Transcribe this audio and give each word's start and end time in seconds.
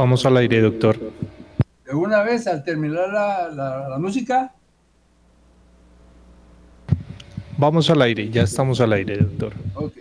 Vamos 0.00 0.24
al 0.24 0.38
aire, 0.38 0.62
doctor. 0.62 0.96
De 1.84 1.94
una 1.94 2.22
vez, 2.22 2.46
al 2.46 2.64
terminar 2.64 3.10
la, 3.10 3.98
música. 3.98 4.50
Vamos 7.58 7.90
al 7.90 8.00
aire, 8.00 8.30
ya 8.30 8.44
estamos 8.44 8.80
al 8.80 8.94
aire, 8.94 9.18
doctor. 9.18 9.52
Ok. 9.74 9.92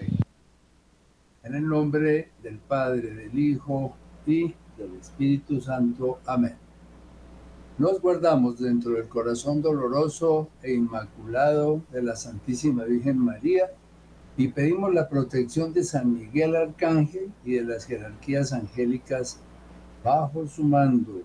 En 1.44 1.54
el 1.54 1.68
nombre 1.68 2.30
del 2.42 2.60
Padre, 2.60 3.14
del 3.14 3.38
Hijo 3.38 3.94
y 4.26 4.44
del 4.78 4.96
Espíritu 5.02 5.60
Santo. 5.60 6.22
Amén. 6.26 6.56
Nos 7.78 8.00
guardamos 8.00 8.58
dentro 8.58 8.92
del 8.92 9.10
corazón 9.10 9.62
doloroso 9.62 10.48
e 10.64 10.72
inmaculado 10.72 11.82
de 11.92 12.04
la 12.04 12.16
Santísima 12.16 12.86
Virgen 12.86 13.18
María 13.18 13.66
y 14.38 14.48
pedimos 14.48 14.94
la 14.94 15.10
protección 15.10 15.74
de 15.74 15.84
San 15.84 16.14
Miguel 16.14 16.56
Arcángel 16.56 17.34
y 17.44 17.56
de 17.56 17.66
las 17.66 17.86
jerarquías 17.86 18.54
angélicas 18.54 19.42
bajo 20.10 20.48
su 20.48 20.64
mando. 20.64 21.22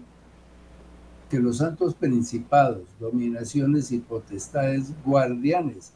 Que 1.30 1.38
los 1.38 1.58
santos 1.58 1.94
principados, 1.94 2.82
dominaciones 3.00 3.90
y 3.92 3.98
potestades 3.98 4.92
guardianes 5.04 5.92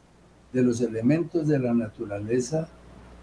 de 0.51 0.63
los 0.63 0.81
elementos 0.81 1.47
de 1.47 1.59
la 1.59 1.73
naturaleza 1.73 2.67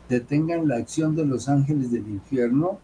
detengan 0.08 0.68
la 0.68 0.76
acción 0.76 1.16
de 1.16 1.26
los 1.26 1.48
ángeles 1.48 1.90
del 1.90 2.06
infierno 2.06 2.78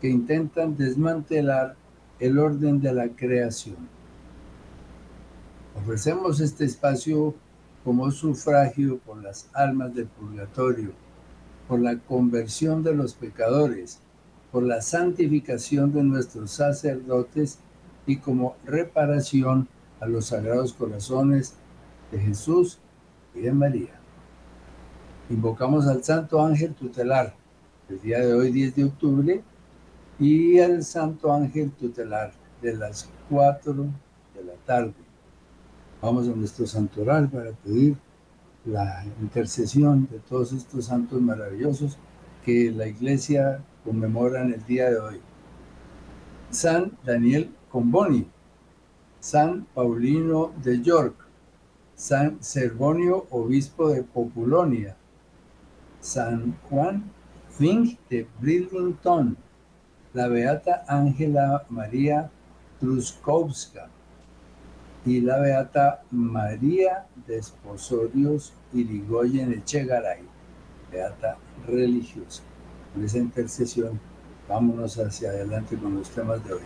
que 0.00 0.08
intentan 0.10 0.76
desmantelar 0.76 1.76
el 2.18 2.38
orden 2.38 2.80
de 2.80 2.92
la 2.92 3.08
creación. 3.08 3.76
Ofrecemos 5.76 6.40
este 6.40 6.64
espacio 6.64 7.34
como 7.84 8.10
sufragio 8.10 8.98
por 8.98 9.22
las 9.22 9.48
almas 9.54 9.94
del 9.94 10.06
purgatorio, 10.06 10.90
por 11.68 11.78
la 11.78 11.96
conversión 11.98 12.82
de 12.82 12.94
los 12.94 13.14
pecadores, 13.14 14.00
por 14.56 14.62
la 14.62 14.80
santificación 14.80 15.92
de 15.92 16.02
nuestros 16.02 16.50
sacerdotes 16.50 17.58
y 18.06 18.16
como 18.16 18.56
reparación 18.64 19.68
a 20.00 20.06
los 20.06 20.28
sagrados 20.28 20.72
corazones 20.72 21.52
de 22.10 22.20
Jesús 22.20 22.78
y 23.34 23.40
de 23.40 23.52
María. 23.52 24.00
Invocamos 25.28 25.86
al 25.86 26.02
Santo 26.02 26.42
Ángel 26.42 26.72
Tutelar 26.72 27.34
el 27.90 28.00
día 28.00 28.20
de 28.20 28.32
hoy, 28.32 28.50
10 28.50 28.76
de 28.76 28.84
octubre, 28.84 29.42
y 30.18 30.58
al 30.58 30.82
Santo 30.84 31.30
Ángel 31.30 31.70
Tutelar 31.72 32.32
de 32.62 32.76
las 32.76 33.10
4 33.28 33.74
de 33.74 34.42
la 34.42 34.54
tarde. 34.64 34.94
Vamos 36.00 36.28
a 36.28 36.30
nuestro 36.30 36.66
santoral 36.66 37.28
para 37.28 37.50
pedir 37.52 37.94
la 38.64 39.04
intercesión 39.20 40.08
de 40.10 40.18
todos 40.20 40.54
estos 40.54 40.86
santos 40.86 41.20
maravillosos 41.20 41.98
que 42.42 42.70
la 42.70 42.86
iglesia 42.86 43.62
conmemora 43.86 44.42
en 44.42 44.52
el 44.52 44.66
día 44.66 44.90
de 44.90 44.98
hoy. 44.98 45.20
San 46.50 46.98
Daniel 47.04 47.54
Comboni, 47.70 48.26
San 49.20 49.64
Paulino 49.74 50.52
de 50.62 50.82
York, 50.82 51.14
San 51.94 52.42
Servonio, 52.42 53.26
obispo 53.30 53.88
de 53.90 54.02
Populonia, 54.02 54.96
San 56.00 56.56
Juan 56.68 57.10
Fink 57.50 57.98
de 58.10 58.26
Bridlington, 58.40 59.36
la 60.12 60.28
beata 60.28 60.84
Ángela 60.88 61.64
María 61.70 62.30
Truskowska 62.80 63.88
y 65.04 65.20
la 65.20 65.38
beata 65.38 66.02
María 66.10 67.06
de 67.26 67.38
Esposorios 67.38 68.52
Irigoyen 68.72 69.52
Echegaray, 69.52 70.22
beata 70.90 71.38
religiosa. 71.66 72.42
Esa 73.04 73.18
intercesión, 73.18 74.00
vámonos 74.48 74.98
hacia 74.98 75.30
adelante 75.30 75.76
con 75.76 75.94
los 75.96 76.10
temas 76.10 76.44
de 76.44 76.54
hoy. 76.54 76.62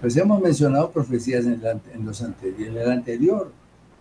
Pues 0.00 0.16
hemos 0.16 0.40
mencionado 0.40 0.90
profecías 0.90 1.44
en, 1.44 1.60
en 1.92 2.06
los 2.06 2.22
anteriores, 2.22 2.68
en 2.68 2.76
el 2.76 2.90
anterior 2.90 3.52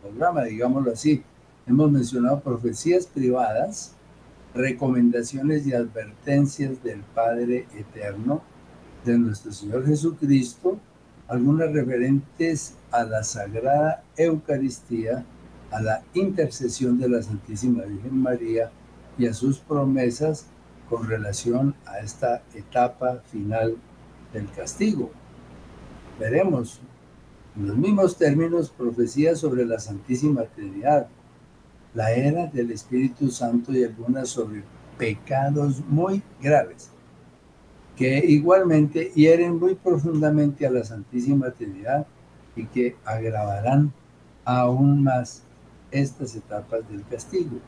programa, 0.01 0.44
digámoslo 0.44 0.91
así. 0.91 1.23
Hemos 1.66 1.91
mencionado 1.91 2.39
profecías 2.39 3.07
privadas 3.07 3.94
recomendaciones 4.53 5.66
y 5.67 5.73
advertencias 5.73 6.83
del 6.83 7.01
Padre 7.01 7.67
Eterno, 7.75 8.41
de 9.06 9.17
nuestro 9.17 9.51
Señor 9.51 9.85
Jesucristo, 9.85 10.77
algunas 11.27 11.72
referentes 11.72 12.75
a 12.91 13.03
la 13.03 13.23
Sagrada 13.23 14.03
Eucaristía, 14.17 15.23
a 15.72 15.81
la 15.81 16.03
intercesión 16.13 16.97
de 17.00 17.09
la 17.09 17.22
Santísima 17.22 17.83
Virgen 17.83 18.17
María 18.17 18.72
y 19.17 19.27
a 19.27 19.33
sus 19.33 19.59
promesas 19.59 20.45
con 20.90 21.08
relación 21.08 21.75
a 21.86 22.00
esta 22.00 22.44
etapa 22.53 23.22
final 23.31 23.75
del 24.34 24.50
castigo. 24.52 25.12
Veremos 26.20 26.80
en 27.56 27.68
los 27.68 27.78
mismos 27.78 28.18
términos 28.18 28.70
profecías 28.70 29.40
sobre 29.40 29.66
la 29.66 29.80
Santísima 29.80 30.44
Trinidad, 30.44 31.08
la 31.94 32.12
era 32.12 32.48
del 32.48 32.72
Espíritu 32.72 33.30
Santo 33.30 33.74
y 33.74 33.84
algunas 33.84 34.30
sobre 34.30 34.64
pecados 34.98 35.81
muy 35.88 36.22
graves, 36.42 36.90
que 37.96 38.24
igualmente 38.25 39.12
hieren 39.16 39.58
muy 39.58 39.75
profundamente 39.75 40.66
a 40.66 40.72
la 40.72 40.84
Santísima 40.84 41.52
Trinidad 41.52 42.06
y 42.56 42.66
que 42.66 42.96
agravarán 43.06 43.92
aún 44.46 45.04
más 45.04 45.44
estas 45.92 46.36
etapas 46.36 46.88
del 46.90 47.04
castigo. 47.06 47.59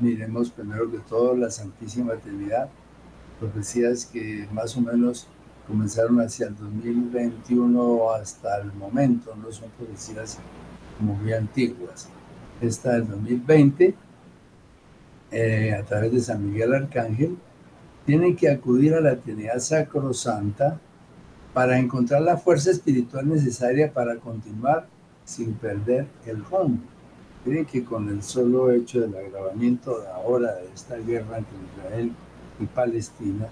Miremos 0.00 0.50
primero 0.50 0.90
que 0.90 0.98
todo 0.98 1.34
la 1.34 1.50
Santísima 1.50 2.14
Trinidad, 2.14 2.68
profecías 3.40 4.06
que 4.06 4.46
más 4.52 4.76
o 4.76 4.80
menos 4.80 5.26
comenzaron 5.66 6.20
hacia 6.20 6.46
el 6.46 6.56
2021 6.56 8.12
hasta 8.12 8.58
el 8.60 8.72
momento, 8.72 9.34
no 9.36 9.50
son 9.50 9.68
profecías 9.70 10.38
muy 11.00 11.32
antiguas 11.32 12.08
esta 12.60 12.92
del 12.92 13.08
2020, 13.08 13.94
eh, 15.30 15.74
a 15.74 15.84
través 15.84 16.12
de 16.12 16.20
San 16.20 16.48
Miguel 16.48 16.74
Arcángel, 16.74 17.36
tienen 18.06 18.36
que 18.36 18.50
acudir 18.50 18.94
a 18.94 19.00
la 19.00 19.16
Trinidad 19.16 19.58
Sacrosanta 19.58 20.80
para 21.52 21.78
encontrar 21.78 22.22
la 22.22 22.36
fuerza 22.36 22.70
espiritual 22.70 23.28
necesaria 23.28 23.92
para 23.92 24.16
continuar 24.16 24.86
sin 25.24 25.54
perder 25.54 26.06
el 26.24 26.44
rumbo. 26.44 26.82
Miren 27.44 27.66
que 27.66 27.84
con 27.84 28.08
el 28.08 28.22
solo 28.22 28.70
hecho 28.70 29.00
del 29.00 29.16
agravamiento 29.16 30.00
de 30.00 30.08
ahora 30.08 30.54
de 30.56 30.68
esta 30.74 30.96
guerra 30.96 31.38
entre 31.38 31.56
Israel 31.76 32.12
y 32.60 32.66
Palestina, 32.66 33.48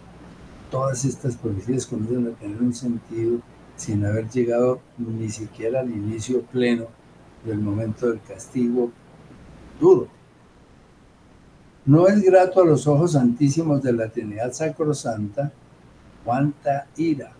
todas 0.70 1.04
estas 1.04 1.36
profecías 1.36 1.86
comienzan 1.86 2.26
a 2.26 2.36
tener 2.38 2.60
un 2.60 2.74
sentido 2.74 3.40
sin 3.76 4.04
haber 4.04 4.28
llegado 4.28 4.80
ni 4.98 5.30
siquiera 5.30 5.80
al 5.80 5.90
inicio 5.90 6.42
pleno 6.42 6.86
del 7.44 7.58
momento 7.58 8.08
del 8.08 8.20
castigo 8.22 8.90
duro. 9.80 10.08
No 11.84 12.08
es 12.08 12.20
grato 12.20 12.62
a 12.62 12.66
los 12.66 12.86
ojos 12.88 13.12
santísimos 13.12 13.82
de 13.82 13.92
la 13.92 14.08
Trinidad 14.08 14.52
Sacrosanta 14.52 15.52
cuánta 16.24 16.88
ira 16.96 17.30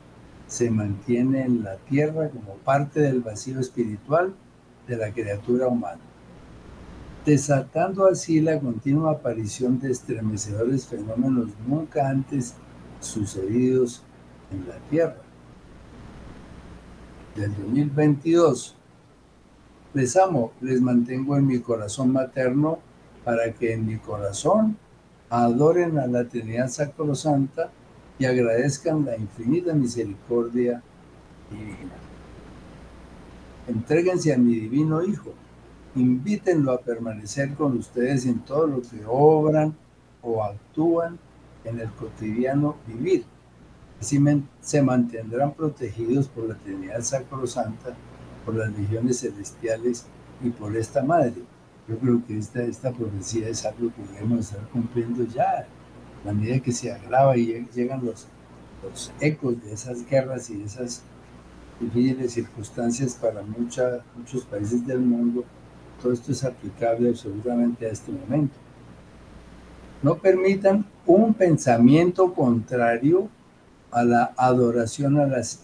se 0.47 0.71
mantiene 0.71 1.43
en 1.43 1.65
la 1.65 1.77
tierra 1.77 2.28
como 2.28 2.55
parte 2.59 3.01
del 3.01 3.21
vacío 3.21 3.59
espiritual 3.59 4.33
de 4.87 4.97
la 4.97 5.13
criatura 5.13 5.67
humana, 5.67 6.01
desatando 7.26 8.06
así 8.06 8.41
la 8.41 8.60
continua 8.60 9.10
aparición 9.10 9.81
de 9.81 9.91
estremecedores 9.91 10.87
fenómenos 10.87 11.48
nunca 11.66 12.09
antes 12.09 12.54
sucedidos 13.00 14.03
en 14.53 14.69
la 14.69 14.76
tierra. 14.88 15.22
Del 17.34 17.53
2022 17.56 18.76
les 19.92 20.16
amo, 20.16 20.53
les 20.60 20.81
mantengo 20.81 21.36
en 21.36 21.47
mi 21.47 21.59
corazón 21.59 22.12
materno 22.12 22.78
para 23.24 23.53
que 23.53 23.72
en 23.72 23.86
mi 23.86 23.97
corazón 23.97 24.77
adoren 25.28 25.98
a 25.98 26.06
la 26.06 26.28
Trinidad 26.28 26.68
Sacrosanta 26.68 27.71
y 28.21 28.24
agradezcan 28.24 29.04
la 29.04 29.16
infinita 29.16 29.74
misericordia 29.74 30.80
divina. 31.51 31.95
Entréguense 33.66 34.33
a 34.33 34.39
mi 34.39 34.54
divino 34.54 35.03
Hijo, 35.03 35.34
invítenlo 35.97 36.72
a 36.72 36.81
permanecer 36.81 37.54
con 37.54 37.77
ustedes 37.78 38.27
en 38.27 38.41
todo 38.41 38.66
lo 38.66 38.83
que 38.83 39.03
obran 39.07 39.75
o 40.22 40.45
actúan 40.45 41.19
en 41.65 41.81
el 41.81 41.91
cotidiano 41.91 42.77
vivir. 42.87 43.25
Así 44.01 44.22
se 44.60 44.83
mantendrán 44.83 45.54
protegidos 45.54 46.28
por 46.28 46.48
la 46.48 46.54
Trinidad 46.54 47.01
Sacrosanta 47.01 47.97
por 48.47 48.54
las 48.54 48.71
legiones 48.78 49.21
celestiales 49.21 50.07
y 50.43 50.51
por 50.51 50.75
esta 50.77 51.03
madre. 51.03 51.34
Yo 51.89 51.99
creo 51.99 52.22
que 52.27 52.39
esta, 52.39 52.63
esta 52.63 52.92
profecía 52.92 53.49
es 53.49 53.66
algo 53.66 53.91
que 53.95 54.15
debemos 54.15 54.41
estar 54.41 54.66
cumpliendo 54.69 55.25
ya. 55.25 55.66
A 56.27 56.33
medida 56.33 56.60
que 56.60 56.72
se 56.72 56.92
agrava 56.92 57.37
y 57.37 57.66
llegan 57.75 58.04
los, 58.04 58.27
los 58.83 59.13
ecos 59.21 59.63
de 59.63 59.72
esas 59.72 60.07
guerras 60.07 60.51
y 60.51 60.57
de 60.57 60.65
esas 60.65 61.03
difíciles 61.81 62.33
circunstancias 62.33 63.19
para 63.21 63.42
mucha, 63.42 64.01
muchos 64.16 64.45
países 64.45 64.87
del 64.87 65.01
mundo, 65.01 65.45
todo 66.06 66.14
esto 66.14 66.30
es 66.30 66.44
aplicable 66.44 67.08
absolutamente 67.08 67.84
a 67.84 67.91
este 67.91 68.12
momento. 68.12 68.54
No 70.04 70.14
permitan 70.18 70.86
un 71.04 71.34
pensamiento 71.34 72.32
contrario 72.32 73.28
a 73.91 74.04
la 74.04 74.32
adoración 74.36 75.18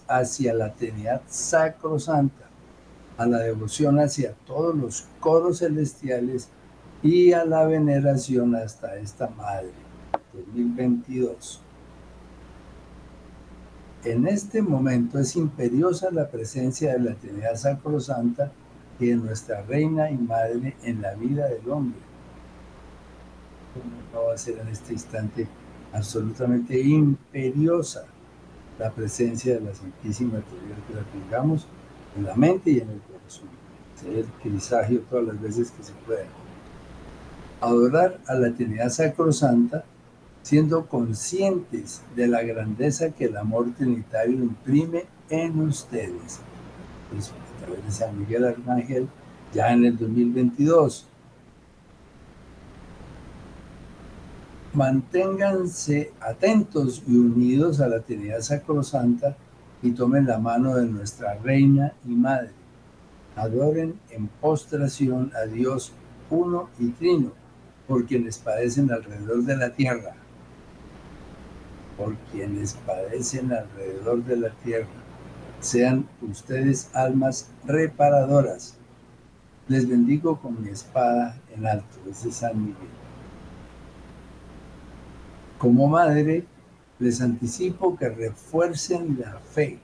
hacia 0.09 0.53
la 0.53 0.73
Trinidad 0.73 1.21
Sacrosanta, 1.29 2.49
a 3.17 3.25
la 3.25 3.39
devoción 3.39 3.99
hacia 3.99 4.33
todos 4.45 4.75
los 4.75 5.07
coros 5.21 5.59
celestiales 5.59 6.49
y 7.01 7.31
a 7.31 7.45
la 7.45 7.65
veneración 7.65 8.53
hasta 8.53 8.97
esta 8.97 9.29
Madre. 9.29 9.71
2022. 10.33 11.61
En 14.03 14.27
este 14.27 14.61
momento 14.61 15.19
es 15.19 15.37
imperiosa 15.37 16.11
la 16.11 16.27
presencia 16.27 16.91
de 16.91 16.99
la 16.99 17.15
Trinidad 17.15 17.55
Sacrosanta 17.55 18.51
y 18.99 19.07
de 19.07 19.15
nuestra 19.15 19.61
Reina 19.63 20.09
y 20.09 20.17
Madre 20.17 20.75
en 20.83 21.01
la 21.01 21.13
vida 21.15 21.47
del 21.47 21.69
hombre. 21.69 21.99
No 24.13 24.25
va 24.25 24.33
a 24.33 24.37
ser 24.37 24.59
en 24.59 24.67
este 24.67 24.93
instante 24.93 25.47
absolutamente 25.91 26.79
imperiosa 26.79 28.05
la 28.79 28.91
presencia 28.91 29.55
de 29.55 29.61
la 29.61 29.73
Santísima 29.73 30.39
Trinidad 30.41 30.77
que 30.87 30.93
la 30.93 31.03
tengamos 31.03 31.67
en 32.15 32.25
la 32.25 32.35
mente 32.35 32.71
y 32.71 32.79
en 32.79 32.89
el 32.89 33.01
corazón. 33.01 33.49
Ser 33.95 34.25
crisagio 34.41 35.01
todas 35.09 35.25
las 35.25 35.41
veces 35.41 35.71
que 35.71 35.83
se 35.83 35.93
pueda. 36.05 36.25
Adorar 37.61 38.19
a 38.27 38.35
la 38.35 38.51
Trinidad 38.53 38.89
Sacrosanta 38.89 39.85
siendo 40.43 40.87
conscientes 40.87 42.01
de 42.15 42.27
la 42.27 42.43
grandeza 42.43 43.11
que 43.11 43.25
el 43.25 43.37
amor 43.37 43.73
trinitario 43.77 44.35
imprime 44.35 45.05
en 45.29 45.59
ustedes. 45.61 46.41
Través 47.63 47.85
de 47.85 47.91
San 47.91 48.19
Miguel 48.19 48.45
Arcángel, 48.45 49.07
ya 49.53 49.71
en 49.71 49.85
el 49.85 49.97
2022. 49.97 51.07
Manténganse 54.73 56.11
atentos 56.19 57.03
y 57.07 57.15
unidos 57.15 57.79
a 57.79 57.87
la 57.87 57.99
Trinidad 57.99 58.41
Sacrosanta 58.41 59.35
y 59.81 59.91
tomen 59.91 60.25
la 60.25 60.39
mano 60.39 60.75
de 60.75 60.85
nuestra 60.85 61.35
Reina 61.35 61.93
y 62.05 62.15
Madre. 62.15 62.51
Adoren 63.35 63.99
en 64.09 64.27
postración 64.27 65.31
a 65.35 65.45
Dios 65.45 65.91
uno 66.29 66.69
y 66.79 66.89
trino, 66.89 67.31
por 67.87 68.05
quienes 68.05 68.37
padecen 68.37 68.91
alrededor 68.91 69.43
de 69.43 69.57
la 69.57 69.69
tierra 69.71 70.15
por 71.97 72.15
quienes 72.31 72.73
padecen 72.85 73.51
alrededor 73.51 74.23
de 74.23 74.37
la 74.37 74.49
tierra. 74.49 75.02
Sean 75.63 76.07
ustedes 76.21 76.89
almas 76.93 77.47
reparadoras. 77.65 78.75
Les 79.69 79.87
bendigo 79.87 80.39
con 80.39 80.61
mi 80.61 80.69
espada 80.69 81.39
en 81.55 81.65
alto. 81.65 81.97
Es 82.09 82.35
San 82.35 82.59
Miguel. 82.59 82.89
Como 85.57 85.87
madre, 85.87 86.45
les 86.99 87.21
anticipo 87.21 87.95
que 87.95 88.09
refuercen 88.09 89.17
la 89.21 89.39
fe 89.39 89.79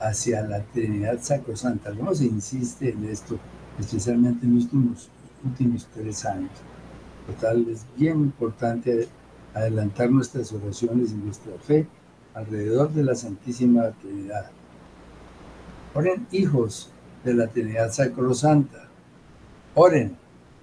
hacia 0.00 0.40
la 0.42 0.62
Trinidad 0.62 1.18
Sacrosanta. 1.20 1.92
¿Cómo 1.94 2.14
se 2.14 2.24
insiste 2.24 2.90
en 2.90 3.04
esto, 3.04 3.38
especialmente 3.78 4.46
en 4.46 4.56
los 4.56 5.10
últimos 5.44 5.86
tres 5.94 6.24
años? 6.24 6.52
Total, 7.26 7.66
es 7.68 7.84
bien 7.98 8.18
importante 8.18 9.08
adelantar 9.52 10.10
nuestras 10.10 10.50
oraciones 10.52 11.12
y 11.12 11.16
nuestra 11.16 11.52
fe 11.58 11.86
alrededor 12.32 12.90
de 12.92 13.04
la 13.04 13.14
Santísima 13.14 13.90
Trinidad. 14.00 14.50
Oren 15.94 16.26
hijos 16.32 16.90
de 17.22 17.34
la 17.34 17.48
Trinidad 17.48 17.92
Sacrosanta. 17.92 18.88
Oren, 19.74 20.16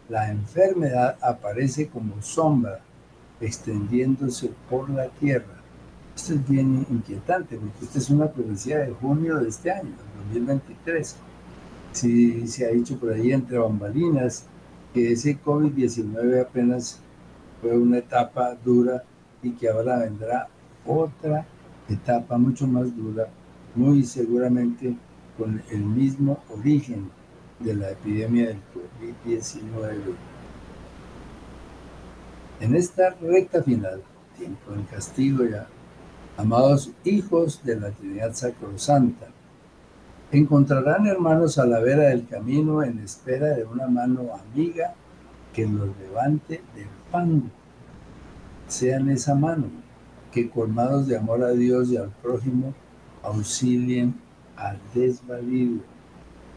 la 0.10 0.32
enfermedad 0.32 1.18
aparece 1.22 1.88
como 1.88 2.20
sombra 2.20 2.80
extendiéndose 3.40 4.50
por 4.68 4.90
la 4.90 5.08
tierra. 5.08 5.62
Esto 6.16 6.34
es 6.34 6.50
bien 6.50 6.84
inquietante 6.90 7.58
porque 7.58 7.86
esta 7.86 8.00
es 8.00 8.10
una 8.10 8.26
profecía 8.26 8.80
de 8.80 8.92
junio 8.92 9.38
de 9.38 9.50
este 9.50 9.72
año, 9.72 9.92
2023. 10.34 11.16
Si 11.92 12.48
se 12.48 12.66
ha 12.66 12.70
dicho 12.70 13.00
por 13.00 13.14
ahí 13.14 13.32
entre 13.32 13.60
bambalinas 13.60 14.48
que 14.96 15.12
ese 15.12 15.40
COVID-19 15.40 16.42
apenas 16.42 17.00
fue 17.62 17.78
una 17.78 18.00
etapa 18.00 18.56
dura 18.66 19.04
y 19.44 19.52
que 19.52 19.70
ahora 19.70 20.00
vendrá 20.00 20.48
otra 20.88 21.46
etapa 21.88 22.36
mucho 22.40 22.66
más 22.66 22.96
dura, 22.98 23.28
muy 23.76 24.04
seguramente 24.04 24.98
con 25.40 25.64
el 25.72 25.80
mismo 25.80 26.44
origen 26.50 27.10
de 27.60 27.74
la 27.74 27.92
epidemia 27.92 28.50
del 28.50 28.58
COVID-19. 28.58 30.14
En 32.60 32.76
esta 32.76 33.16
recta 33.22 33.64
final, 33.64 34.04
tiempo 34.38 34.72
del 34.72 34.86
castigo 34.88 35.46
ya, 35.46 35.66
amados 36.38 36.92
hijos 37.06 37.64
de 37.64 37.80
la 37.80 37.90
Trinidad 37.92 38.34
Sacrosanta, 38.34 39.28
encontrarán 40.32 41.08
hermanos 41.08 41.58
a 41.58 41.66
la 41.66 41.80
vera 41.80 42.10
del 42.10 42.28
camino 42.28 42.84
en 42.84 43.00
espera 43.00 43.48
de 43.56 43.64
una 43.64 43.88
mano 43.88 44.28
amiga 44.34 44.94
que 45.54 45.66
los 45.66 45.90
levante 46.00 46.62
del 46.76 46.88
pan. 47.12 47.50
Sean 48.68 49.10
esa 49.10 49.36
mano 49.36 49.68
que 50.34 50.50
colmados 50.50 51.08
de 51.08 51.18
amor 51.18 51.44
a 51.44 51.52
Dios 51.52 51.90
y 51.90 51.98
al 51.98 52.10
prójimo 52.22 52.74
auxilien 53.24 54.14
al 54.60 54.78
desvalido. 54.94 55.82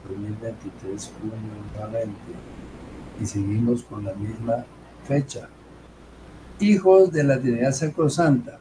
2023, 0.09 1.13
junio 1.21 1.37
nuevamente. 1.73 2.33
Y 3.21 3.27
seguimos 3.27 3.85
con 3.85 4.05
la 4.05 4.15
misma 4.15 4.65
fecha. 5.07 5.49
Hijos 6.59 7.13
de 7.13 7.25
la 7.25 7.41
Trinidad 7.41 7.73
Sacrosanta, 7.73 8.59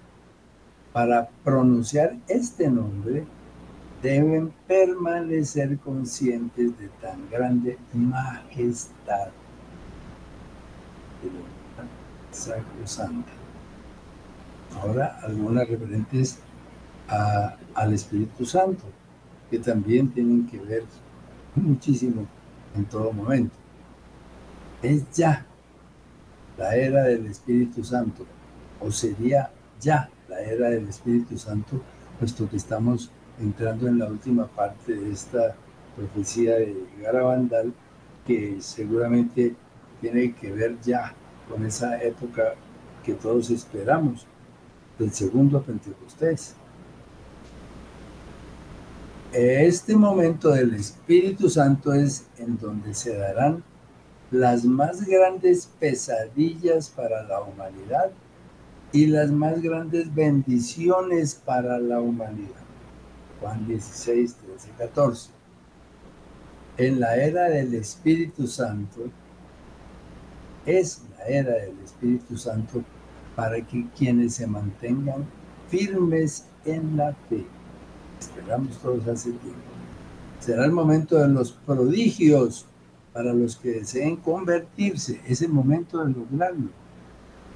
para 0.93 1.29
pronunciar 1.43 2.15
este 2.27 2.69
nombre 2.69 3.25
deben 4.01 4.51
permanecer 4.67 5.77
conscientes 5.79 6.77
de 6.77 6.89
tan 7.01 7.29
grande 7.29 7.77
majestad 7.93 9.29
sacrosanta. 12.31 13.31
Ahora 14.81 15.19
algunas 15.23 15.67
referentes 15.67 16.39
al 17.07 17.93
Espíritu 17.93 18.45
Santo, 18.45 18.83
que 19.51 19.59
también 19.59 20.09
tienen 20.09 20.47
que 20.47 20.57
ver 20.57 20.83
muchísimo 21.55 22.25
en 22.75 22.85
todo 22.85 23.11
momento. 23.11 23.53
Es 24.81 25.11
ya 25.11 25.45
la 26.57 26.73
era 26.75 27.03
del 27.03 27.27
Espíritu 27.27 27.83
Santo, 27.83 28.25
o 28.79 28.89
sería 28.89 29.51
ya 29.79 30.09
la 30.29 30.39
era 30.39 30.69
del 30.69 30.87
Espíritu 30.87 31.37
Santo, 31.37 31.81
puesto 32.17 32.49
que 32.49 32.55
estamos 32.55 33.11
entrando 33.39 33.87
en 33.87 33.99
la 33.99 34.05
última 34.07 34.47
parte 34.47 34.95
de 34.95 35.11
esta 35.11 35.55
profecía 35.97 36.55
de 36.55 36.85
Garabandal, 37.01 37.73
que 38.25 38.57
seguramente 38.61 39.53
tiene 39.99 40.33
que 40.33 40.51
ver 40.51 40.79
ya 40.81 41.13
con 41.49 41.65
esa 41.65 42.01
época 42.01 42.53
que 43.03 43.13
todos 43.15 43.49
esperamos, 43.49 44.25
del 44.97 45.11
segundo 45.11 45.61
Pentecostés. 45.61 46.55
Este 49.33 49.95
momento 49.95 50.49
del 50.49 50.75
Espíritu 50.75 51.49
Santo 51.49 51.93
es 51.93 52.25
en 52.37 52.57
donde 52.57 52.93
se 52.93 53.15
darán 53.15 53.63
las 54.29 54.65
más 54.65 55.05
grandes 55.05 55.69
pesadillas 55.79 56.89
para 56.89 57.23
la 57.23 57.41
humanidad 57.41 58.11
y 58.91 59.05
las 59.05 59.31
más 59.31 59.61
grandes 59.61 60.13
bendiciones 60.13 61.35
para 61.35 61.79
la 61.79 62.01
humanidad. 62.01 62.59
Juan 63.39 63.65
16, 63.69 64.35
13, 64.35 64.69
14. 64.77 65.29
En 66.75 66.99
la 66.99 67.15
era 67.15 67.45
del 67.45 67.73
Espíritu 67.75 68.47
Santo, 68.47 69.09
es 70.65 71.03
la 71.17 71.25
era 71.27 71.53
del 71.53 71.79
Espíritu 71.79 72.37
Santo 72.37 72.83
para 73.37 73.61
que 73.65 73.87
quienes 73.97 74.35
se 74.35 74.45
mantengan 74.45 75.25
firmes 75.69 76.45
en 76.65 76.97
la 76.97 77.13
fe. 77.29 77.45
Esperamos 78.21 78.77
todos 78.77 79.07
hace 79.07 79.31
tiempo. 79.31 79.59
Será 80.39 80.65
el 80.65 80.71
momento 80.71 81.17
de 81.17 81.27
los 81.27 81.53
prodigios 81.53 82.67
para 83.13 83.33
los 83.33 83.55
que 83.55 83.71
deseen 83.71 84.15
convertirse. 84.17 85.19
Es 85.27 85.41
el 85.41 85.49
momento 85.49 86.05
de 86.05 86.13
lograrlo. 86.13 86.69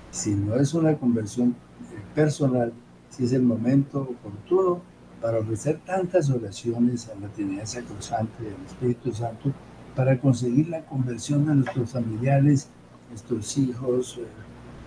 Si 0.10 0.34
no 0.34 0.56
es 0.56 0.74
una 0.74 0.98
conversión 0.98 1.50
eh, 1.50 2.02
personal, 2.16 2.74
si 3.12 3.26
es 3.26 3.34
el 3.34 3.44
momento 3.44 4.02
oportuno 4.02 4.82
para 5.22 5.40
ofrecer 5.40 5.80
tantas 5.86 6.32
oraciones 6.32 7.10
a 7.10 7.20
la 7.20 7.28
Trinidad 7.28 7.68
Sacrosanta 7.68 8.34
y 8.42 8.48
al 8.48 8.66
Espíritu 8.66 9.14
Santo 9.14 9.52
para 9.96 10.20
conseguir 10.20 10.70
la 10.70 10.84
conversión 10.84 11.46
de 11.46 11.56
nuestros 11.56 11.92
familiares, 11.92 12.70
nuestros 13.10 13.56
hijos, 13.60 14.18
eh, 14.18 14.26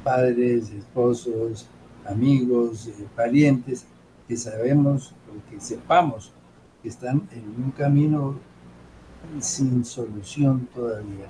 padres, 0.03 0.71
esposos, 0.71 1.69
amigos, 2.05 2.89
eh, 2.89 3.07
parientes, 3.15 3.87
que 4.29 4.37
sabemos 4.37 5.15
o 5.29 5.51
que 5.51 5.61
sepamos 5.61 6.33
que 6.83 6.89
están 6.89 7.29
en 7.33 7.65
un 7.65 7.73
camino 7.73 8.37
sin 9.41 9.85
solución 9.85 10.69
todavía. 10.73 11.27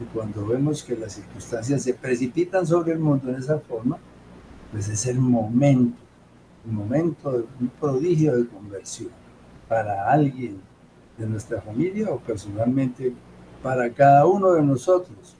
Y 0.00 0.04
cuando 0.14 0.46
vemos 0.46 0.82
que 0.82 0.96
las 0.96 1.12
circunstancias 1.12 1.82
se 1.82 1.94
precipitan 1.94 2.66
sobre 2.66 2.92
el 2.92 2.98
mundo 2.98 3.30
en 3.30 3.36
esa 3.36 3.60
forma, 3.60 3.98
pues 4.72 4.88
es 4.88 5.06
el 5.06 5.20
momento 5.20 6.08
un 6.68 6.74
momento, 6.74 7.32
de 7.32 7.44
un 7.60 7.68
prodigio 7.80 8.36
de 8.36 8.46
conversión 8.46 9.10
para 9.68 10.10
alguien 10.10 10.60
de 11.16 11.26
nuestra 11.26 11.60
familia 11.60 12.10
o 12.10 12.18
personalmente 12.20 13.12
para 13.62 13.90
cada 13.90 14.26
uno 14.26 14.52
de 14.52 14.62
nosotros. 14.62 15.36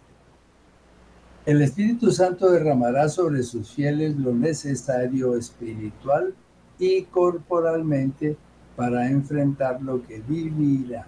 El 1.47 1.63
Espíritu 1.63 2.11
Santo 2.11 2.51
derramará 2.51 3.09
sobre 3.09 3.43
sus 3.43 3.71
fieles 3.71 4.17
lo 4.17 4.35
necesario 4.35 5.37
espiritual 5.37 6.35
y 6.79 7.03
corporalmente 7.03 8.37
para 8.77 9.09
enfrentar 9.09 9.83
lo 9.83 10.07
que 10.07 10.21
vivirán. 10.21 11.07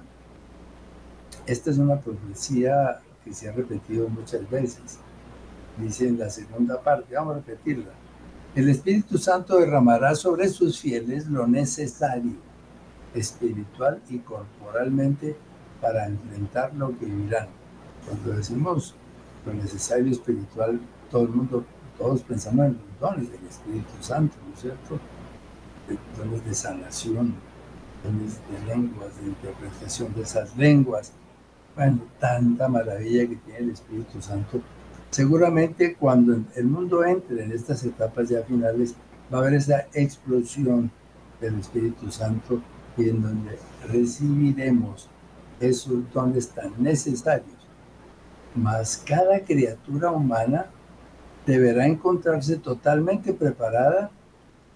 Esta 1.46 1.70
es 1.70 1.78
una 1.78 2.00
profecía 2.00 3.00
que 3.24 3.32
se 3.32 3.48
ha 3.48 3.52
repetido 3.52 4.08
muchas 4.08 4.48
veces. 4.50 4.98
Dice 5.78 6.08
en 6.08 6.18
la 6.18 6.28
segunda 6.28 6.80
parte, 6.80 7.14
vamos 7.14 7.34
a 7.34 7.38
repetirla. 7.38 7.92
El 8.54 8.68
Espíritu 8.68 9.16
Santo 9.16 9.58
derramará 9.58 10.14
sobre 10.16 10.48
sus 10.48 10.80
fieles 10.80 11.26
lo 11.28 11.46
necesario, 11.46 12.32
espiritual 13.14 14.00
y 14.08 14.18
corporalmente, 14.18 15.36
para 15.80 16.06
enfrentar 16.06 16.74
lo 16.74 16.98
que 16.98 17.06
vivirán. 17.06 17.46
Cuando 18.06 18.32
decimos 18.32 18.94
lo 19.46 19.54
necesario 19.54 20.10
espiritual, 20.10 20.80
todo 21.10 21.22
el 21.22 21.28
mundo, 21.28 21.64
todos 21.96 22.22
pensamos 22.22 22.66
en 22.66 22.72
los 22.72 23.00
dones 23.00 23.30
del 23.30 23.46
Espíritu 23.46 23.92
Santo, 24.00 24.36
¿no 24.46 24.54
es 24.54 24.60
cierto? 24.60 24.98
Dones 26.16 26.44
de 26.44 26.54
sanación, 26.54 27.34
de 28.02 28.74
lenguas, 28.74 29.16
de 29.20 29.28
interpretación 29.28 30.14
de 30.14 30.22
esas 30.22 30.56
lenguas. 30.56 31.12
Bueno, 31.76 32.00
tanta 32.18 32.68
maravilla 32.68 33.28
que 33.28 33.36
tiene 33.36 33.58
el 33.58 33.70
Espíritu 33.70 34.20
Santo. 34.20 34.60
Seguramente 35.10 35.94
cuando 35.94 36.38
el 36.54 36.64
mundo 36.64 37.04
entre 37.04 37.44
en 37.44 37.52
estas 37.52 37.84
etapas 37.84 38.28
ya 38.28 38.42
finales, 38.42 38.94
va 39.32 39.38
a 39.38 39.40
haber 39.42 39.54
esa 39.54 39.86
explosión 39.92 40.90
del 41.40 41.58
Espíritu 41.58 42.10
Santo 42.10 42.60
y 42.96 43.08
en 43.08 43.22
donde 43.22 43.58
recibiremos 43.88 45.08
esos 45.60 46.10
dones 46.12 46.48
tan 46.50 46.72
necesarios. 46.82 47.68
Mas 48.54 48.96
cada 48.96 49.40
criatura 49.44 50.10
humana 50.10 50.66
deberá 51.46 51.86
encontrarse 51.86 52.56
totalmente 52.56 53.32
preparada 53.32 54.10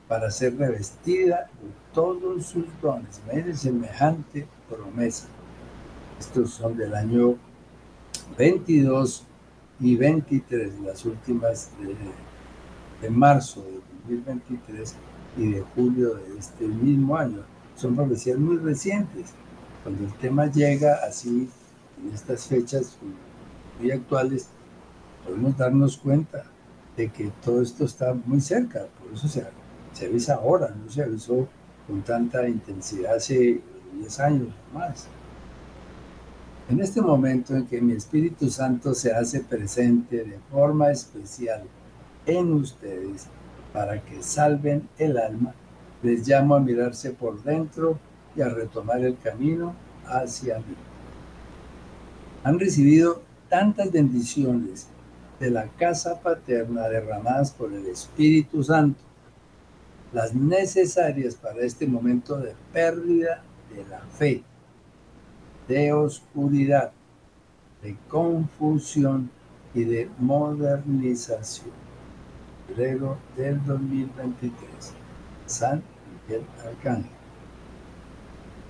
para 0.09 0.31
ser 0.31 0.57
revestida 0.57 1.51
de 1.63 1.71
todos 1.93 2.47
sus 2.47 2.67
dones. 2.83 3.21
Miren 3.33 3.57
semejante 3.57 4.47
promesa. 4.69 5.29
Estos 6.19 6.51
son 6.51 6.77
del 6.77 6.95
año 6.95 7.37
22 8.37 9.27
y 9.81 9.97
23, 9.97 10.81
las 10.81 11.05
últimas 11.05 11.71
de, 13.01 13.11
marzo 13.11 13.63
de 13.63 13.81
2023 14.09 14.95
y 15.37 15.53
de 15.53 15.61
julio 15.75 16.15
de 16.15 16.39
este 16.39 16.67
mismo 16.67 17.17
año. 17.17 17.43
Son 17.77 17.97
profecías 17.97 18.39
muy 18.39 18.57
recientes. 18.59 19.33
Cuando 19.83 20.05
el 20.05 20.15
tema 20.15 20.47
llega 20.47 21.01
así, 21.07 21.51
en 22.03 22.15
estas 22.15 22.47
fechas 22.47 22.97
muy 23.81 23.91
actuales, 23.91 24.49
podemos 25.25 25.57
darnos 25.57 25.97
cuenta 25.97 26.45
de 26.97 27.09
que 27.11 27.31
todo 27.45 27.61
esto 27.63 27.85
está 27.85 28.15
muy 28.15 28.41
cerca. 28.41 28.87
Por 29.01 29.13
eso 29.13 29.29
se 29.29 29.43
se 29.95 30.07
avisa 30.07 30.35
ahora, 30.35 30.75
no 30.75 30.91
se 30.91 31.03
avisó 31.03 31.49
con 31.87 32.03
tanta 32.03 32.47
intensidad 32.49 33.15
hace 33.17 33.61
10 33.99 34.21
años 34.21 34.49
más. 34.73 35.07
En 36.69 36.81
este 36.81 37.01
momento 37.01 37.55
en 37.55 37.67
que 37.67 37.81
mi 37.81 37.93
Espíritu 37.93 38.51
Santo 38.51 38.95
se 38.95 39.13
hace 39.13 39.41
presente 39.41 40.25
de 40.25 40.39
forma 40.51 40.91
especial 40.91 41.63
en 42.27 42.53
ustedes 42.55 43.27
para 43.73 44.03
que 44.03 44.23
salven 44.23 44.89
el 44.99 45.17
alma, 45.19 45.55
les 46.03 46.27
llamo 46.27 46.55
a 46.55 46.61
mirarse 46.61 47.11
por 47.11 47.43
dentro 47.43 47.99
y 48.35 48.41
a 48.41 48.49
retomar 48.49 49.01
el 49.05 49.17
camino 49.19 49.75
hacia 50.07 50.59
mí. 50.59 50.75
Han 52.43 52.59
recibido 52.59 53.23
tantas 53.49 53.93
bendiciones 53.93 54.89
de 55.39 55.51
la 55.51 55.69
casa 55.69 56.21
paterna 56.21 56.89
derramadas 56.89 57.53
por 57.53 57.73
el 57.73 57.87
Espíritu 57.87 58.63
Santo 58.65 59.01
las 60.15 60.33
necesarias 60.33 61.35
para 61.35 61.61
este 61.63 61.87
momento 61.89 62.39
de 62.39 62.55
pérdida 62.73 63.43
de 63.75 63.85
la 63.91 63.99
fe, 64.17 64.43
de 65.67 65.93
oscuridad, 65.93 66.93
de 67.83 67.97
confusión 68.09 69.29
y 69.75 69.83
de 69.83 70.09
modernización. 70.19 71.73
Febrero 72.69 73.19
del 73.37 73.63
2023. 73.67 74.53
San 75.47 75.83
Miguel 76.29 76.47
Arcángel. 76.65 77.11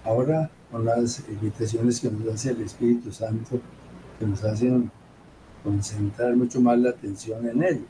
Ahora, 0.05 0.51
con 0.73 0.87
las 0.87 1.29
invitaciones 1.29 2.01
que 2.01 2.11
nos 2.11 2.35
hace 2.35 2.51
el 2.51 2.63
Espíritu 2.63 3.13
Santo, 3.13 3.61
que 4.19 4.27
nos 4.27 4.43
hacen 4.43 4.91
concentrar 5.63 6.35
mucho 6.37 6.61
más 6.61 6.79
la 6.79 6.91
atención 6.91 7.47
en 7.47 7.63
él. 7.63 7.85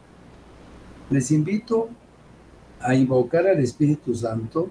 Les 1.11 1.30
invito 1.30 1.88
a 2.85 2.95
invocar 2.95 3.47
al 3.47 3.61
Espíritu 3.61 4.14
Santo 4.14 4.69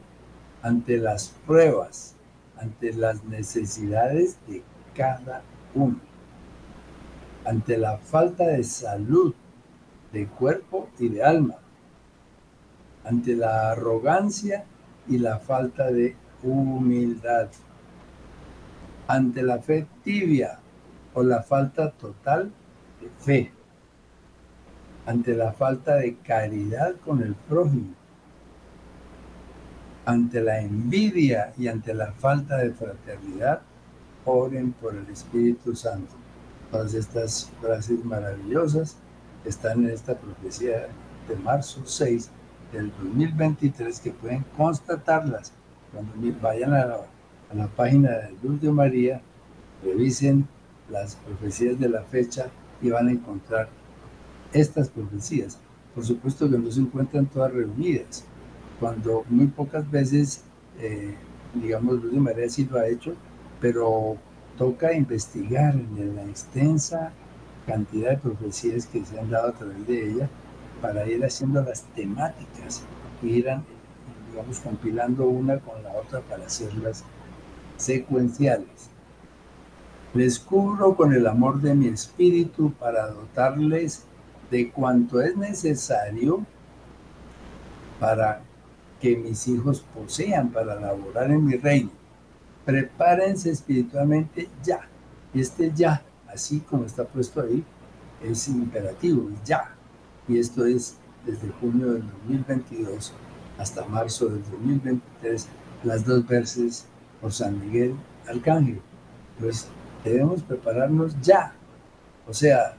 ante 0.61 0.97
las 0.97 1.33
pruebas, 1.47 2.13
ante 2.59 2.93
las 2.93 3.23
necesidades 3.23 4.37
de 4.47 4.61
cada 4.93 5.41
uno, 5.73 5.99
ante 7.43 7.75
la 7.75 7.97
falta 7.97 8.45
de 8.45 8.63
salud 8.63 9.33
de 10.11 10.27
cuerpo 10.27 10.89
y 10.99 11.09
de 11.09 11.23
alma, 11.23 11.55
ante 13.03 13.35
la 13.35 13.71
arrogancia 13.71 14.63
y 15.07 15.17
la 15.17 15.39
falta 15.39 15.91
de 15.91 16.15
humildad, 16.43 17.49
ante 19.07 19.41
la 19.41 19.57
fe 19.57 19.87
tibia 20.03 20.59
o 21.15 21.23
la 21.23 21.41
falta 21.41 21.89
total 21.89 22.51
de 23.01 23.09
fe, 23.25 23.51
ante 25.07 25.33
la 25.33 25.51
falta 25.51 25.95
de 25.95 26.15
caridad 26.17 26.93
con 27.03 27.23
el 27.23 27.33
prójimo, 27.33 28.02
ante 30.05 30.41
la 30.41 30.59
envidia 30.59 31.53
y 31.57 31.67
ante 31.67 31.93
la 31.93 32.11
falta 32.11 32.57
de 32.57 32.71
fraternidad, 32.71 33.61
oren 34.25 34.73
por 34.73 34.95
el 34.95 35.07
Espíritu 35.09 35.75
Santo. 35.75 36.13
Todas 36.71 36.93
estas 36.93 37.51
frases 37.61 38.03
maravillosas 38.03 38.97
están 39.45 39.83
en 39.83 39.91
esta 39.91 40.15
profecía 40.15 40.87
de 41.27 41.35
marzo 41.35 41.81
6 41.85 42.29
del 42.71 42.91
2023 42.91 43.99
que 43.99 44.11
pueden 44.11 44.43
constatarlas 44.57 45.53
cuando 45.93 46.13
vayan 46.41 46.73
a 46.73 46.85
la, 47.53 47.67
página 47.75 48.09
de 48.09 48.35
Luz 48.41 48.59
de 48.59 48.71
María, 48.71 49.21
revisen 49.83 50.47
las 50.89 51.15
profecías 51.17 51.79
de 51.79 51.87
la 51.87 52.01
fecha 52.01 52.47
y 52.81 52.89
van 52.89 53.07
a 53.07 53.11
encontrar 53.11 53.69
estas 54.51 54.89
profecías. 54.89 55.59
Por 55.93 56.03
supuesto 56.03 56.49
que 56.49 56.57
no 56.57 56.71
se 56.71 56.79
encuentran 56.79 57.27
todas 57.27 57.53
reunidas, 57.53 58.25
cuando 58.79 59.23
muy 59.29 59.47
pocas 59.47 59.89
veces, 59.89 60.43
eh, 60.79 61.15
digamos, 61.53 62.11
de 62.11 62.19
María 62.19 62.49
sí 62.49 62.67
lo 62.69 62.79
ha 62.79 62.87
hecho, 62.87 63.13
pero 63.61 64.17
toca 64.57 64.93
investigar 64.93 65.73
en 65.73 66.15
la 66.15 66.23
extensa 66.23 67.11
cantidad 67.65 68.11
de 68.11 68.17
profecías 68.17 68.85
que 68.85 69.05
se 69.05 69.19
han 69.19 69.29
dado 69.29 69.49
a 69.49 69.53
través 69.53 69.87
de 69.87 70.11
ella 70.11 70.29
para 70.81 71.07
ir 71.07 71.23
haciendo 71.23 71.61
las 71.61 71.83
temáticas 71.95 72.83
que 73.21 73.27
irán, 73.27 73.63
digamos, 74.29 74.59
compilando 74.59 75.27
una 75.27 75.59
con 75.59 75.81
la 75.81 75.93
otra 75.93 76.19
para 76.21 76.45
hacerlas 76.45 77.03
secuenciales. 77.77 78.89
Les 80.13 80.39
cubro 80.39 80.95
con 80.95 81.13
el 81.13 81.25
amor 81.25 81.61
de 81.61 81.73
mi 81.73 81.87
espíritu 81.87 82.71
para 82.73 83.07
dotarles 83.07 84.03
de 84.51 84.69
cuanto 84.69 85.21
es 85.21 85.35
necesario 85.35 86.45
para 87.99 88.41
que 89.03 89.17
mis 89.17 89.49
hijos 89.49 89.83
posean 89.93 90.49
para 90.49 90.79
laborar 90.79 91.29
en 91.29 91.43
mi 91.43 91.57
reino. 91.57 91.89
Prepárense 92.63 93.51
espiritualmente 93.51 94.47
ya. 94.63 94.87
Este 95.33 95.73
ya, 95.75 96.01
así 96.25 96.61
como 96.61 96.85
está 96.85 97.03
puesto 97.03 97.41
ahí, 97.41 97.65
es 98.23 98.47
imperativo, 98.47 99.29
ya. 99.43 99.75
Y 100.25 100.39
esto 100.39 100.65
es 100.65 100.95
desde 101.25 101.49
junio 101.59 101.91
del 101.91 102.09
2022 102.27 103.11
hasta 103.57 103.85
marzo 103.87 104.27
del 104.27 104.41
2023, 104.43 105.47
las 105.83 106.05
dos 106.05 106.25
veces 106.25 106.85
por 107.19 107.33
San 107.33 107.59
Miguel 107.59 107.95
Arcángel. 108.25 108.79
Pues 109.37 109.67
debemos 110.05 110.43
prepararnos 110.43 111.19
ya. 111.19 111.53
O 112.25 112.33
sea, 112.33 112.77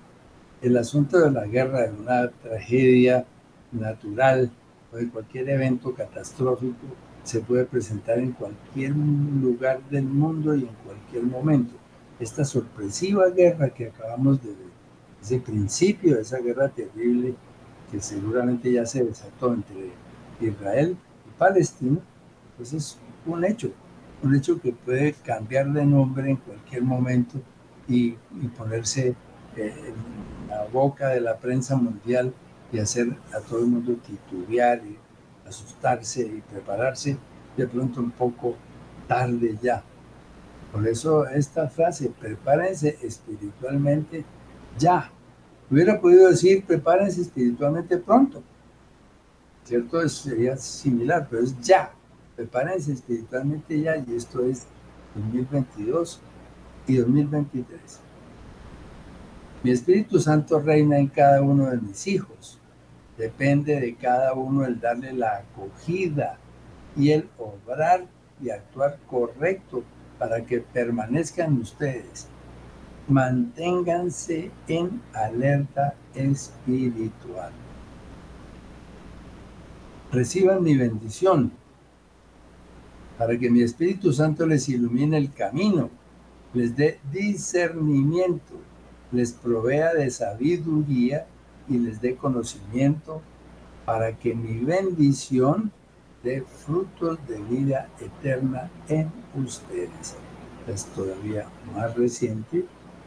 el 0.62 0.74
asunto 0.78 1.18
de 1.18 1.30
la 1.30 1.44
guerra, 1.44 1.82
de 1.82 1.92
una 1.92 2.30
tragedia 2.30 3.26
natural, 3.72 4.50
cualquier 5.10 5.48
evento 5.48 5.94
catastrófico 5.94 6.86
se 7.22 7.40
puede 7.40 7.64
presentar 7.64 8.18
en 8.18 8.32
cualquier 8.32 8.92
lugar 8.94 9.80
del 9.90 10.04
mundo 10.04 10.54
y 10.54 10.62
en 10.62 10.74
cualquier 10.84 11.24
momento. 11.24 11.74
Esta 12.20 12.44
sorpresiva 12.44 13.28
guerra 13.30 13.70
que 13.70 13.88
acabamos 13.88 14.42
de 14.42 14.50
ver, 14.50 14.74
ese 15.22 15.40
principio 15.40 16.16
de 16.16 16.22
esa 16.22 16.38
guerra 16.38 16.68
terrible 16.68 17.34
que 17.90 18.00
seguramente 18.00 18.70
ya 18.72 18.86
se 18.86 19.04
desató 19.04 19.54
entre 19.54 19.90
Israel 20.40 20.96
Palestina, 21.38 21.98
pues 22.56 22.72
es 22.72 22.98
un 23.26 23.44
hecho, 23.44 23.70
un 24.22 24.34
hecho 24.34 24.60
que 24.60 24.72
puede 24.72 25.12
cambiar 25.12 25.72
de 25.72 25.84
nombre 25.84 26.30
en 26.30 26.36
cualquier 26.36 26.82
momento 26.82 27.40
y, 27.88 28.12
ponerse 28.56 29.14
eh, 29.56 29.74
en 29.86 30.48
la 30.48 30.64
boca 30.72 31.08
de 31.08 31.20
la 31.20 31.36
prensa 31.36 31.76
mundial 31.76 32.32
y 32.74 32.80
hacer 32.80 33.16
a 33.32 33.38
todo 33.38 33.60
el 33.60 33.66
mundo 33.66 33.94
titubear 34.04 34.82
y 34.84 34.98
asustarse 35.48 36.22
y 36.22 36.42
prepararse 36.50 37.16
de 37.56 37.68
pronto 37.68 38.00
un 38.00 38.10
poco 38.10 38.56
tarde 39.06 39.56
ya. 39.62 39.84
Por 40.72 40.88
eso 40.88 41.24
esta 41.28 41.68
frase, 41.68 42.10
prepárense 42.18 42.98
espiritualmente 43.00 44.24
ya. 44.76 45.08
Hubiera 45.70 46.00
podido 46.00 46.28
decir, 46.28 46.64
prepárense 46.64 47.20
espiritualmente 47.20 47.96
pronto. 47.96 48.42
¿Cierto? 49.62 50.06
sería 50.08 50.56
similar, 50.56 51.28
pero 51.30 51.44
es 51.44 51.56
ya. 51.60 51.92
Prepárense 52.34 52.92
espiritualmente 52.92 53.80
ya 53.80 53.96
y 53.98 54.16
esto 54.16 54.44
es 54.44 54.66
2022 55.14 56.20
y 56.88 56.96
2023. 56.96 58.00
Mi 59.62 59.70
Espíritu 59.70 60.18
Santo 60.18 60.58
reina 60.58 60.98
en 60.98 61.06
cada 61.06 61.40
uno 61.40 61.70
de 61.70 61.78
mis 61.78 62.06
hijos. 62.08 62.58
Depende 63.16 63.80
de 63.80 63.94
cada 63.94 64.34
uno 64.34 64.64
el 64.64 64.80
darle 64.80 65.12
la 65.12 65.38
acogida 65.38 66.38
y 66.96 67.10
el 67.10 67.28
obrar 67.38 68.06
y 68.42 68.50
actuar 68.50 68.98
correcto 69.08 69.84
para 70.18 70.44
que 70.44 70.60
permanezcan 70.60 71.58
ustedes. 71.58 72.26
Manténganse 73.06 74.50
en 74.66 75.00
alerta 75.12 75.94
espiritual. 76.14 77.52
Reciban 80.10 80.62
mi 80.62 80.76
bendición 80.76 81.52
para 83.18 83.38
que 83.38 83.50
mi 83.50 83.62
Espíritu 83.62 84.12
Santo 84.12 84.46
les 84.46 84.68
ilumine 84.68 85.18
el 85.18 85.32
camino, 85.32 85.90
les 86.52 86.74
dé 86.76 86.98
discernimiento, 87.12 88.54
les 89.12 89.32
provea 89.32 89.94
de 89.94 90.10
sabiduría 90.10 91.26
y 91.68 91.78
les 91.78 92.00
dé 92.00 92.16
conocimiento 92.16 93.20
para 93.84 94.16
que 94.18 94.34
mi 94.34 94.64
bendición 94.64 95.70
dé 96.22 96.42
frutos 96.42 97.18
de 97.28 97.38
vida 97.42 97.88
eterna 98.00 98.70
en 98.88 99.10
ustedes. 99.34 100.16
Es 100.66 100.86
todavía 100.86 101.46
más 101.74 101.94
reciente, 101.94 102.64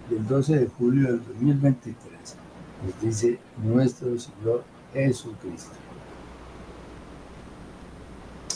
del 0.09 0.25
12 0.25 0.59
de 0.59 0.67
julio 0.67 1.07
del 1.07 1.25
2023, 1.25 1.95
nos 2.85 3.01
dice 3.01 3.39
nuestro 3.61 4.17
Señor 4.17 4.63
Jesucristo. 4.93 5.75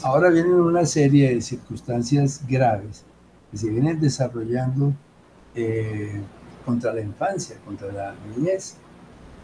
Ahora 0.04 0.30
vienen 0.30 0.54
una 0.54 0.86
serie 0.86 1.36
de 1.36 1.42
circunstancias 1.42 2.42
graves 2.48 3.04
que 3.52 3.58
se 3.58 3.70
vienen 3.70 4.00
desarrollando 4.00 4.94
eh, 5.54 6.22
contra 6.66 6.94
la 6.94 7.02
infancia, 7.02 7.58
contra 7.66 7.92
la 7.92 8.16
niñez, 8.36 8.78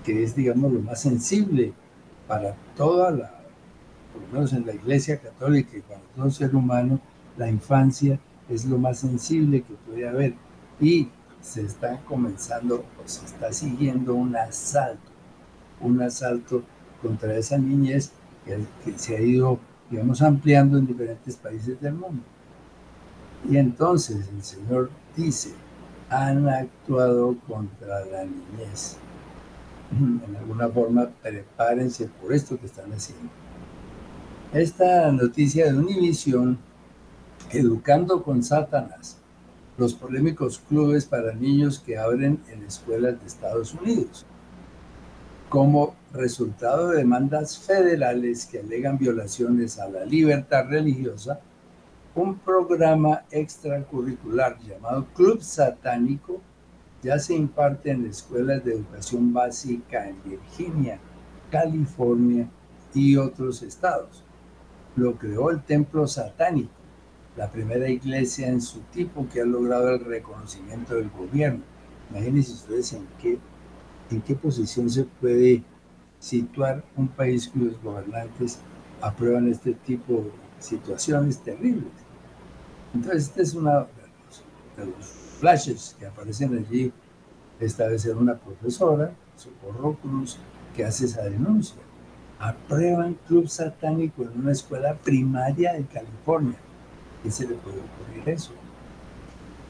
que 0.08 0.24
es, 0.24 0.38
digamos, 0.38 0.72
lo 0.72 0.80
más 0.80 1.02
sensible 1.02 1.74
para 2.30 2.56
toda 2.78 3.12
la, 3.12 3.30
por 4.14 4.22
lo 4.22 4.28
menos 4.32 4.54
en 4.54 4.66
la 4.66 4.74
Iglesia 4.74 5.20
Católica 5.20 5.76
y 5.76 5.82
para 5.82 6.00
todo 6.16 6.32
ser 6.32 6.56
humano, 6.56 7.02
la 7.36 7.50
infancia 7.50 8.18
es 8.48 8.64
lo 8.64 8.78
más 8.78 9.00
sensible 9.00 9.64
que 9.64 9.74
puede 9.74 10.08
haber. 10.08 10.34
Y 10.80 11.10
se 11.42 11.64
está 11.64 12.00
comenzando 12.06 12.86
o 13.04 13.06
se 13.06 13.26
está 13.26 13.52
siguiendo 13.52 14.16
un 14.16 14.34
asalto, 14.38 15.12
un 15.82 16.02
asalto 16.02 16.64
contra 17.02 17.36
esa 17.36 17.58
niñez 17.58 18.13
que, 18.46 18.60
que 18.86 18.98
se 18.98 19.17
ha 19.17 19.20
ido, 19.20 19.60
digamos, 19.91 20.22
ampliando 20.22 20.78
en 20.78 20.88
diferentes 20.88 21.36
países 21.36 21.82
del 21.82 21.96
mundo. 21.96 22.24
Y 23.50 23.58
entonces 23.58 24.30
el 24.30 24.41
Señor 24.41 24.89
dice, 25.17 25.52
han 26.10 26.48
actuado 26.48 27.36
contra 27.46 28.06
la 28.06 28.24
niñez 28.24 28.98
en 29.91 30.36
alguna 30.36 30.67
forma 30.67 31.10
prepárense 31.21 32.10
por 32.21 32.34
esto 32.34 32.60
que 32.60 32.65
están 32.65 32.91
haciendo. 32.91 33.30
Esta 34.54 35.12
noticia 35.12 35.71
de 35.71 35.78
Univision, 35.78 36.58
Educando 37.52 38.23
con 38.23 38.43
Satanás, 38.43 39.17
los 39.78 39.93
polémicos 39.93 40.60
clubes 40.67 41.06
para 41.06 41.34
niños 41.34 41.80
que 41.80 41.97
abren 41.97 42.41
en 42.50 42.63
escuelas 42.63 43.19
de 43.19 43.28
Estados 43.28 43.73
Unidos. 43.73 44.26
Como 45.50 45.95
resultado 46.12 46.89
de 46.89 46.97
demandas 46.97 47.58
federales 47.58 48.45
que 48.45 48.60
alegan 48.60 48.97
violaciones 48.97 49.80
a 49.80 49.88
la 49.88 50.04
libertad 50.04 50.65
religiosa, 50.67 51.39
un 52.15 52.39
programa 52.39 53.23
extracurricular 53.32 54.58
llamado 54.60 55.06
Club 55.13 55.41
Satánico 55.41 56.41
ya 57.04 57.20
se 57.20 57.36
imparte 57.36 57.92
en 57.92 58.06
escuelas 58.06 58.64
de 58.64 58.74
educación 58.74 59.32
básica 59.34 60.08
en 60.10 60.22
Virginia, 60.24 61.00
California 61.52 62.50
y 62.94 63.16
otros 63.16 63.62
estados. 63.62 64.24
Lo 64.96 65.16
creó 65.16 65.52
el 65.52 65.62
Templo 65.64 66.08
Satánico, 66.08 66.72
la 67.36 67.52
primera 67.52 67.88
iglesia 67.88 68.48
en 68.48 68.62
su 68.62 68.80
tipo 68.92 69.28
que 69.30 69.42
ha 69.42 69.46
logrado 69.46 69.90
el 69.92 70.04
reconocimiento 70.04 70.96
del 70.96 71.10
gobierno. 71.12 71.62
Imagínense 72.10 72.54
ustedes 72.54 72.94
en 72.94 73.08
qué, 73.22 73.38
en 74.10 74.22
qué 74.22 74.36
posición 74.36 74.90
se 74.90 75.04
puede 75.04 75.64
situar 76.20 76.84
un 76.96 77.08
país 77.08 77.48
cuyos 77.48 77.82
gobernantes 77.84 78.60
aprueban 79.02 79.48
este 79.48 79.74
tipo 79.74 80.14
de 80.14 80.32
situaciones 80.60 81.40
terribles. 81.44 81.92
Entonces, 82.94 83.26
este 83.26 83.44
es 83.44 83.54
una 83.54 83.82
de 84.76 84.86
los 84.86 85.27
flashes 85.38 85.95
que 86.00 86.06
aparecen 86.06 86.58
allí, 86.58 86.91
esta 87.60 87.88
vez 87.88 88.06
era 88.06 88.17
una 88.17 88.36
profesora, 88.36 89.12
Socorro 89.36 89.93
Cruz, 89.95 90.38
que 90.76 90.86
hace 90.86 91.06
esa 91.06 91.23
denuncia. 91.23 91.82
Aprueban 92.39 93.15
club 93.28 93.47
satánico 93.47 94.23
en 94.23 94.39
una 94.39 94.52
escuela 94.52 94.95
primaria 94.95 95.73
de 95.73 95.86
California. 95.86 96.58
¿Qué 97.23 97.32
se 97.32 97.47
le 97.47 97.56
puede 97.56 97.78
ocurrir 97.78 98.30
eso? 98.30 98.52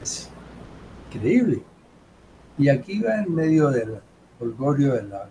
Es 0.02 0.28
increíble. 1.06 1.62
Y 2.58 2.68
aquí 2.68 3.00
va 3.00 3.22
en 3.22 3.34
medio 3.34 3.70
del 3.70 4.00
orgullo 4.38 4.94
de 4.94 5.04
la, 5.04 5.30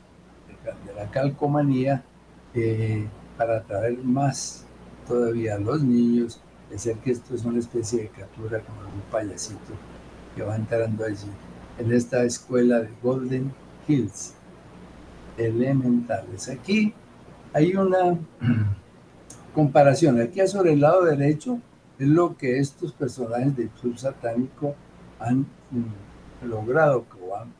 de 0.85 0.93
la 0.95 1.11
calcomanía 1.11 2.03
eh, 2.55 3.07
para 3.37 3.57
atraer 3.57 3.99
más 4.03 4.65
todavía 5.07 5.55
a 5.55 5.59
los 5.59 5.83
niños, 5.83 6.41
de 6.69 6.93
que 6.95 7.11
esto 7.11 7.35
es 7.35 7.45
una 7.45 7.59
especie 7.59 8.03
de 8.03 8.09
captura 8.09 8.59
como 8.61 8.81
un 8.81 9.01
payasito 9.11 9.73
que 10.37 10.43
va 10.43 10.55
entrando 10.55 11.03
allí, 11.03 11.27
en 11.79 11.91
esta 11.91 12.23
escuela 12.23 12.81
de 12.81 12.89
Golden 13.01 13.51
Hills, 13.87 14.35
elementales. 15.35 16.47
Aquí 16.47 16.93
hay 17.53 17.75
una 17.75 18.17
comparación. 19.53 20.21
Aquí 20.21 20.45
sobre 20.47 20.73
el 20.73 20.81
lado 20.81 21.05
derecho 21.05 21.59
es 21.97 22.07
lo 22.07 22.37
que 22.37 22.59
estos 22.59 22.93
personajes 22.93 23.57
del 23.57 23.69
club 23.69 23.97
satánico 23.97 24.75
han 25.19 25.39
mm, 25.71 26.47
logrado, 26.47 27.03
o 27.19 27.35
han 27.35 27.51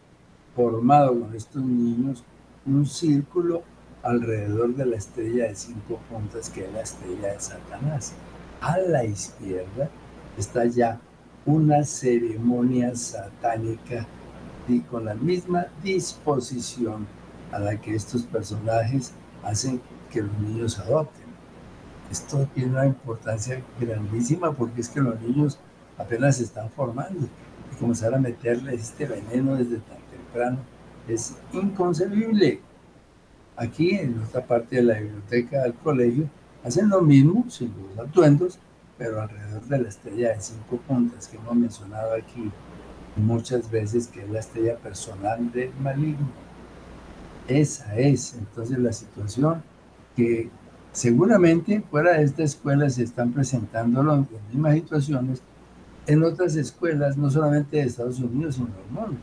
formado 0.56 1.20
con 1.20 1.36
estos 1.36 1.64
niños 1.64 2.24
un 2.66 2.86
círculo 2.86 3.64
alrededor 4.04 4.76
de 4.76 4.86
la 4.86 4.98
estrella 4.98 5.48
de 5.48 5.56
cinco 5.56 6.00
puntas 6.10 6.50
que 6.52 6.66
es 6.66 6.74
la 6.74 6.82
estrella 6.82 7.34
de 7.34 7.40
Satanás. 7.40 8.14
A 8.62 8.78
la 8.78 9.04
izquierda 9.04 9.90
está 10.38 10.66
ya 10.66 11.00
una 11.48 11.82
ceremonia 11.86 12.94
satánica 12.94 14.06
y 14.68 14.82
con 14.82 15.06
la 15.06 15.16
misma 15.16 15.68
disposición 15.82 17.08
a 17.54 17.60
la 17.60 17.80
que 17.80 17.96
estos 17.96 18.24
personajes 18.24 19.14
hacen 19.44 19.82
que 20.12 20.22
los 20.22 20.38
niños 20.40 20.78
adopten. 20.78 21.26
Esto 22.12 22.46
tiene 22.54 22.72
una 22.72 22.86
importancia 22.86 23.64
grandísima 23.80 24.52
porque 24.52 24.82
es 24.82 24.90
que 24.90 25.00
los 25.00 25.20
niños 25.22 25.58
apenas 25.98 26.36
se 26.36 26.44
están 26.44 26.70
formando 26.70 27.28
y 27.72 27.76
comenzar 27.80 28.14
a 28.14 28.20
meterle 28.20 28.76
este 28.76 29.06
veneno 29.06 29.56
desde 29.56 29.78
tan 29.78 30.00
temprano 30.12 30.58
es 31.08 31.38
inconcebible. 31.54 32.60
Aquí 33.56 33.92
en 33.92 34.22
otra 34.22 34.46
parte 34.46 34.76
de 34.76 34.84
la 34.84 35.00
biblioteca 35.00 35.64
del 35.64 35.74
colegio 35.76 36.30
hacen 36.66 36.90
lo 36.90 37.02
mismo 37.02 37.46
sin 37.50 37.74
los 37.96 38.06
atuendos, 38.06 38.60
pero 38.98 39.22
alrededor 39.22 39.64
de 39.64 39.80
la 39.80 39.90
estrella 39.90 40.30
de 40.34 40.42
cinco 40.42 40.78
puntas 40.88 41.28
que 41.28 41.38
hemos 41.38 41.56
mencionado 41.56 42.14
aquí 42.14 42.52
muchas 43.16 43.70
veces, 43.70 44.08
que 44.08 44.22
es 44.22 44.30
la 44.30 44.40
estrella 44.40 44.78
personal 44.78 45.52
del 45.52 45.72
maligno. 45.82 46.28
Esa 47.48 47.96
es 47.96 48.34
entonces 48.34 48.78
la 48.78 48.92
situación 48.92 49.64
que 50.16 50.50
seguramente 50.92 51.82
fuera 51.90 52.18
de 52.18 52.24
esta 52.24 52.44
escuela 52.44 52.90
se 52.90 53.04
están 53.04 53.32
presentando 53.32 54.04
las 54.04 54.26
mismas 54.52 54.76
situaciones 54.76 55.42
en 56.08 56.24
otras 56.24 56.56
escuelas, 56.56 57.18
no 57.18 57.30
solamente 57.30 57.78
de 57.78 57.84
Estados 57.84 58.20
Unidos, 58.20 58.56
sino 58.56 58.68
del 58.68 58.92
mundo. 58.92 59.20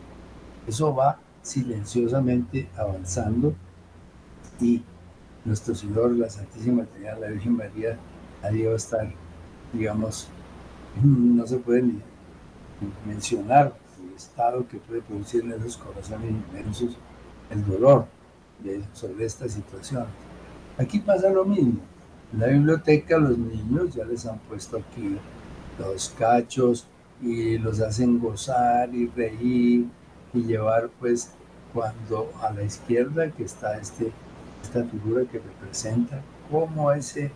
Eso 0.67 0.95
va 0.95 1.19
silenciosamente 1.43 2.69
avanzando 2.77 3.55
y 4.61 4.83
nuestro 5.45 5.75
Señor, 5.75 6.13
la 6.13 6.31
Santísima 6.31 6.85
Trinidad, 6.85 7.21
la 7.21 7.29
Virgen 7.29 7.57
María, 7.57 7.99
va 8.43 8.49
a 8.49 8.77
estar, 8.77 9.13
digamos, 9.75 10.29
no 11.03 11.47
se 11.47 11.59
puede 11.59 11.83
ni 11.83 12.01
mencionar 13.07 13.75
el 14.03 14.15
estado 14.15 14.67
que 14.69 14.79
puede 14.79 15.03
producir 15.03 15.45
en 15.45 15.53
esos 15.53 15.77
corazones 15.77 16.31
inmensos 16.31 16.97
el 17.51 17.65
dolor 17.65 18.07
de, 18.63 18.83
sobre 18.93 19.25
esta 19.25 19.49
situación. 19.49 20.07
Aquí 20.79 20.99
pasa 20.99 21.31
lo 21.31 21.45
mismo. 21.45 21.81
En 22.33 22.41
la 22.41 22.47
biblioteca 22.49 23.19
los 23.19 23.39
niños 23.39 23.95
ya 23.95 24.05
les 24.05 24.27
han 24.27 24.39
puesto 24.41 24.79
aquí 24.79 25.17
los 25.79 26.09
cachos 26.19 26.87
y 27.23 27.59
los 27.59 27.81
hacen 27.81 28.19
gozar 28.19 28.95
y 28.95 29.07
reír 29.09 29.87
y 30.33 30.43
llevar 30.43 30.91
pues 30.99 31.31
cuando 31.73 32.33
a 32.43 32.53
la 32.53 32.63
izquierda 32.63 33.31
que 33.31 33.45
está 33.45 33.79
este, 33.79 34.13
esta 34.63 34.85
figura 34.85 35.25
que 35.25 35.39
representa 35.39 36.21
cómo 36.51 36.93
ese 36.93 37.31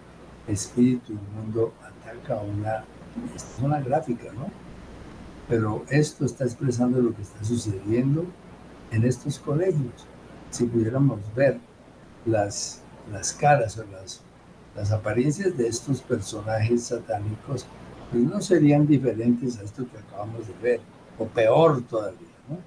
espíritu 0.46 1.12
inmundo 1.12 1.72
ataca 2.09 2.40
una, 2.40 2.85
es 3.35 3.57
una 3.61 3.81
gráfica, 3.81 4.33
¿no? 4.33 4.51
Pero 5.49 5.85
esto 5.88 6.25
está 6.25 6.44
expresando 6.44 7.01
lo 7.01 7.14
que 7.14 7.23
está 7.23 7.42
sucediendo 7.42 8.25
en 8.90 9.05
estos 9.05 9.38
colegios. 9.38 10.07
Si 10.51 10.64
pudiéramos 10.66 11.21
ver 11.35 11.59
las, 12.27 12.83
las 13.11 13.33
caras 13.33 13.79
o 13.79 13.85
las, 13.85 14.23
las 14.77 14.92
apariencias 14.92 15.57
de 15.57 15.68
estos 15.68 16.03
personajes 16.03 16.85
satánicos, 16.85 17.66
pues 18.11 18.23
no 18.23 18.40
serían 18.40 18.87
diferentes 18.87 19.59
a 19.59 19.62
esto 19.62 19.87
que 19.90 19.99
acabamos 19.99 20.47
de 20.47 20.55
ver, 20.62 20.81
o 21.18 21.27
peor 21.27 21.83
todavía, 21.83 22.29
¿no? 22.49 22.59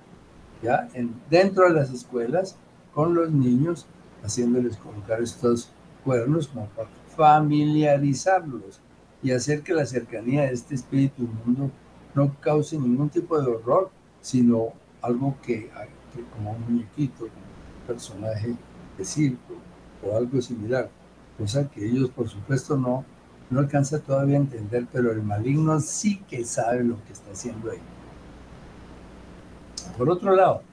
Ya 0.62 0.88
en, 0.94 1.14
dentro 1.30 1.68
de 1.68 1.74
las 1.74 1.92
escuelas, 1.92 2.58
con 2.94 3.16
los 3.16 3.32
niños, 3.32 3.86
haciéndoles 4.24 4.78
colocar 4.78 5.22
estos 5.22 5.72
cuernos 6.04 6.48
como 6.48 6.68
para 6.68 6.90
familiarizarlos 7.16 8.82
y 9.24 9.32
hacer 9.32 9.62
que 9.62 9.74
la 9.74 9.86
cercanía 9.86 10.44
de 10.44 10.54
este 10.54 10.76
espíritu 10.76 11.24
inmundo 11.24 11.72
no 12.16 12.36
cause 12.40 12.78
ningún 12.78 13.10
tipo 13.10 13.40
de 13.40 13.50
horror, 13.50 13.90
sino 14.22 14.74
algo 15.02 15.36
que, 15.42 15.70
que 16.14 16.24
como 16.36 16.52
un 16.52 16.62
muñequito, 16.62 17.26
un 17.26 17.88
personaje 17.88 18.56
de 18.98 19.06
circo 19.06 19.56
o 20.04 20.16
algo 20.16 20.42
similar, 20.42 20.90
cosa 21.38 21.70
que 21.70 21.86
ellos 21.86 22.10
por 22.10 22.28
supuesto 22.28 22.78
no, 22.78 23.06
no 23.50 23.60
alcanza 23.60 24.00
todavía 24.00 24.38
a 24.38 24.42
entender, 24.42 24.88
pero 24.92 25.12
el 25.12 25.22
maligno 25.22 25.80
sí 25.80 26.20
que 26.30 26.44
sabe 26.46 26.84
lo 26.84 27.04
que 27.06 27.14
está 27.14 27.32
haciendo 27.32 27.72
ahí. 27.72 27.80
Por 29.98 30.10
otro 30.10 30.36
lado, 30.36 30.64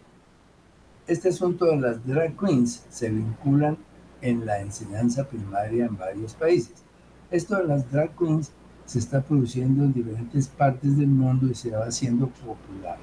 este 1.06 1.30
asunto 1.30 1.64
de 1.66 1.76
las 1.76 2.06
drag 2.06 2.36
queens 2.36 2.84
se 2.90 3.08
vinculan 3.08 3.78
en 4.20 4.44
la 4.44 4.60
enseñanza 4.60 5.24
primaria 5.24 5.86
en 5.86 5.96
varios 5.96 6.34
países. 6.34 6.84
Esto 7.30 7.56
de 7.56 7.64
las 7.64 7.90
drag 7.92 8.16
queens 8.16 8.52
se 8.86 8.98
está 8.98 9.20
produciendo 9.20 9.84
en 9.84 9.92
diferentes 9.92 10.48
partes 10.48 10.96
del 10.96 11.08
mundo 11.08 11.46
y 11.46 11.54
se 11.54 11.70
va 11.70 11.84
haciendo 11.84 12.28
popular. 12.28 12.96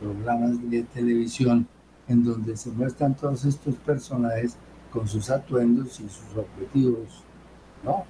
Programas 0.00 0.70
de 0.70 0.82
televisión 0.84 1.68
en 2.08 2.24
donde 2.24 2.56
se 2.56 2.70
muestran 2.70 3.14
todos 3.14 3.44
estos 3.44 3.74
personajes 3.76 4.56
con 4.90 5.06
sus 5.06 5.28
atuendos 5.28 6.00
y 6.00 6.04
sus 6.04 6.36
objetivos 6.36 7.22
¿no? 7.84 8.04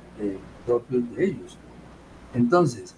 propios 0.64 1.10
de 1.16 1.24
ellos. 1.24 1.58
Entonces, 2.32 2.94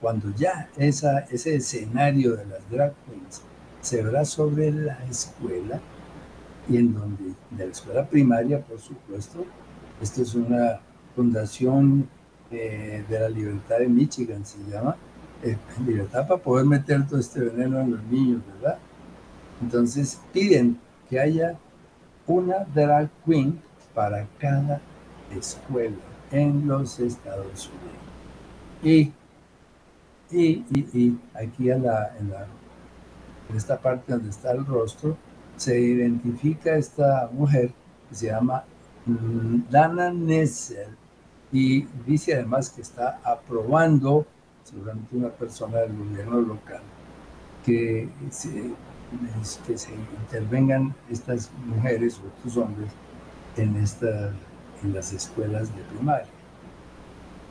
cuando 0.00 0.34
ya 0.34 0.68
esa, 0.76 1.20
ese 1.20 1.54
escenario 1.54 2.36
de 2.36 2.46
las 2.46 2.68
drag 2.68 2.94
queens 3.06 3.42
se 3.80 4.02
verá 4.02 4.24
sobre 4.24 4.72
la 4.72 4.98
escuela, 5.08 5.80
y 6.68 6.78
en 6.78 6.94
donde, 6.94 7.34
de 7.50 7.66
la 7.66 7.72
escuela 7.72 8.08
primaria, 8.08 8.60
por 8.60 8.80
supuesto, 8.80 9.44
esto 10.00 10.22
es 10.22 10.34
una 10.34 10.80
fundación 11.14 12.08
eh, 12.50 13.04
de 13.08 13.20
la 13.20 13.28
libertad 13.28 13.78
de 13.78 13.88
Michigan, 13.88 14.44
se 14.44 14.58
llama, 14.70 14.96
eh, 15.42 15.56
libertad 15.86 16.26
para 16.26 16.42
poder 16.42 16.66
meter 16.66 17.06
todo 17.06 17.18
este 17.18 17.40
veneno 17.40 17.80
en 17.80 17.92
los 17.92 18.02
niños, 18.04 18.42
¿verdad? 18.54 18.78
Entonces 19.62 20.20
piden 20.32 20.78
que 21.08 21.18
haya 21.18 21.56
una 22.26 22.64
drag 22.74 23.10
queen 23.24 23.60
para 23.94 24.26
cada 24.38 24.80
escuela 25.34 25.96
en 26.30 26.66
los 26.66 26.98
Estados 27.00 27.70
Unidos. 27.70 28.02
Y, 28.82 29.12
y, 30.30 30.64
y, 30.92 31.18
aquí 31.34 31.70
en, 31.70 31.84
la, 31.84 32.16
en, 32.18 32.30
la, 32.30 32.46
en 33.48 33.56
esta 33.56 33.78
parte 33.78 34.12
donde 34.12 34.30
está 34.30 34.52
el 34.52 34.64
rostro, 34.66 35.16
se 35.56 35.78
identifica 35.78 36.76
esta 36.76 37.30
mujer 37.32 37.72
que 38.08 38.14
se 38.14 38.26
llama 38.26 38.64
Dana 39.70 40.10
Nessel 40.10 40.96
y 41.52 41.82
dice 42.06 42.34
además 42.34 42.70
que 42.70 42.80
está 42.80 43.20
aprobando, 43.22 44.26
seguramente 44.64 45.16
una 45.16 45.28
persona 45.28 45.78
del 45.78 45.96
gobierno 45.96 46.40
local, 46.40 46.80
que 47.64 48.08
se, 48.30 48.70
que 49.66 49.78
se 49.78 49.90
intervengan 50.22 50.94
estas 51.10 51.50
mujeres 51.66 52.18
o 52.18 52.28
estos 52.36 52.56
hombres 52.56 52.90
en, 53.56 53.76
esta, 53.76 54.32
en 54.82 54.94
las 54.94 55.12
escuelas 55.12 55.74
de 55.76 55.82
primaria. 55.94 56.26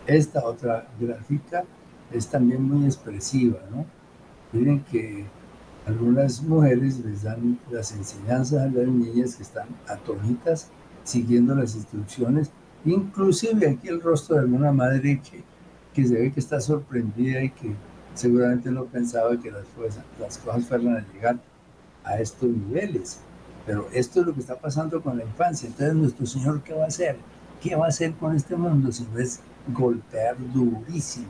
Esta 0.07 0.43
otra 0.43 0.87
gráfica 0.99 1.63
es 2.11 2.27
también 2.27 2.63
muy 2.63 2.85
expresiva, 2.85 3.59
¿no? 3.69 3.85
Miren 4.51 4.83
que 4.85 5.25
algunas 5.85 6.41
mujeres 6.41 6.99
les 7.05 7.23
dan 7.23 7.59
las 7.69 7.91
enseñanzas 7.91 8.63
a 8.63 8.65
las 8.67 8.87
niñas 8.87 9.35
que 9.35 9.43
están 9.43 9.67
atónitas, 9.87 10.69
siguiendo 11.03 11.55
las 11.55 11.75
instrucciones, 11.75 12.51
inclusive 12.85 13.69
aquí 13.69 13.87
el 13.87 14.01
rostro 14.01 14.35
de 14.35 14.41
alguna 14.41 14.71
madre 14.71 15.21
que, 15.21 15.43
que 15.93 16.07
se 16.07 16.13
ve 16.15 16.31
que 16.31 16.39
está 16.39 16.59
sorprendida 16.59 17.43
y 17.43 17.49
que 17.49 17.75
seguramente 18.13 18.71
no 18.71 18.85
pensaba 18.85 19.39
que 19.39 19.51
las, 19.51 19.65
las 20.19 20.37
cosas 20.37 20.65
fueran 20.65 20.97
a 20.97 21.13
llegar 21.13 21.39
a 22.03 22.19
estos 22.19 22.49
niveles. 22.49 23.19
Pero 23.65 23.87
esto 23.93 24.21
es 24.21 24.27
lo 24.27 24.33
que 24.33 24.39
está 24.39 24.57
pasando 24.57 25.01
con 25.01 25.17
la 25.17 25.23
infancia. 25.23 25.67
Entonces, 25.67 25.95
nuestro 25.95 26.25
Señor, 26.25 26.61
¿qué 26.63 26.73
va 26.73 26.85
a 26.85 26.87
hacer? 26.87 27.17
¿Qué 27.61 27.75
va 27.75 27.85
a 27.85 27.89
hacer 27.89 28.13
con 28.13 28.35
este 28.35 28.55
mundo 28.55 28.91
si 28.91 29.03
no 29.03 29.19
es 29.19 29.39
golpear 29.67 30.35
durísimo? 30.51 31.27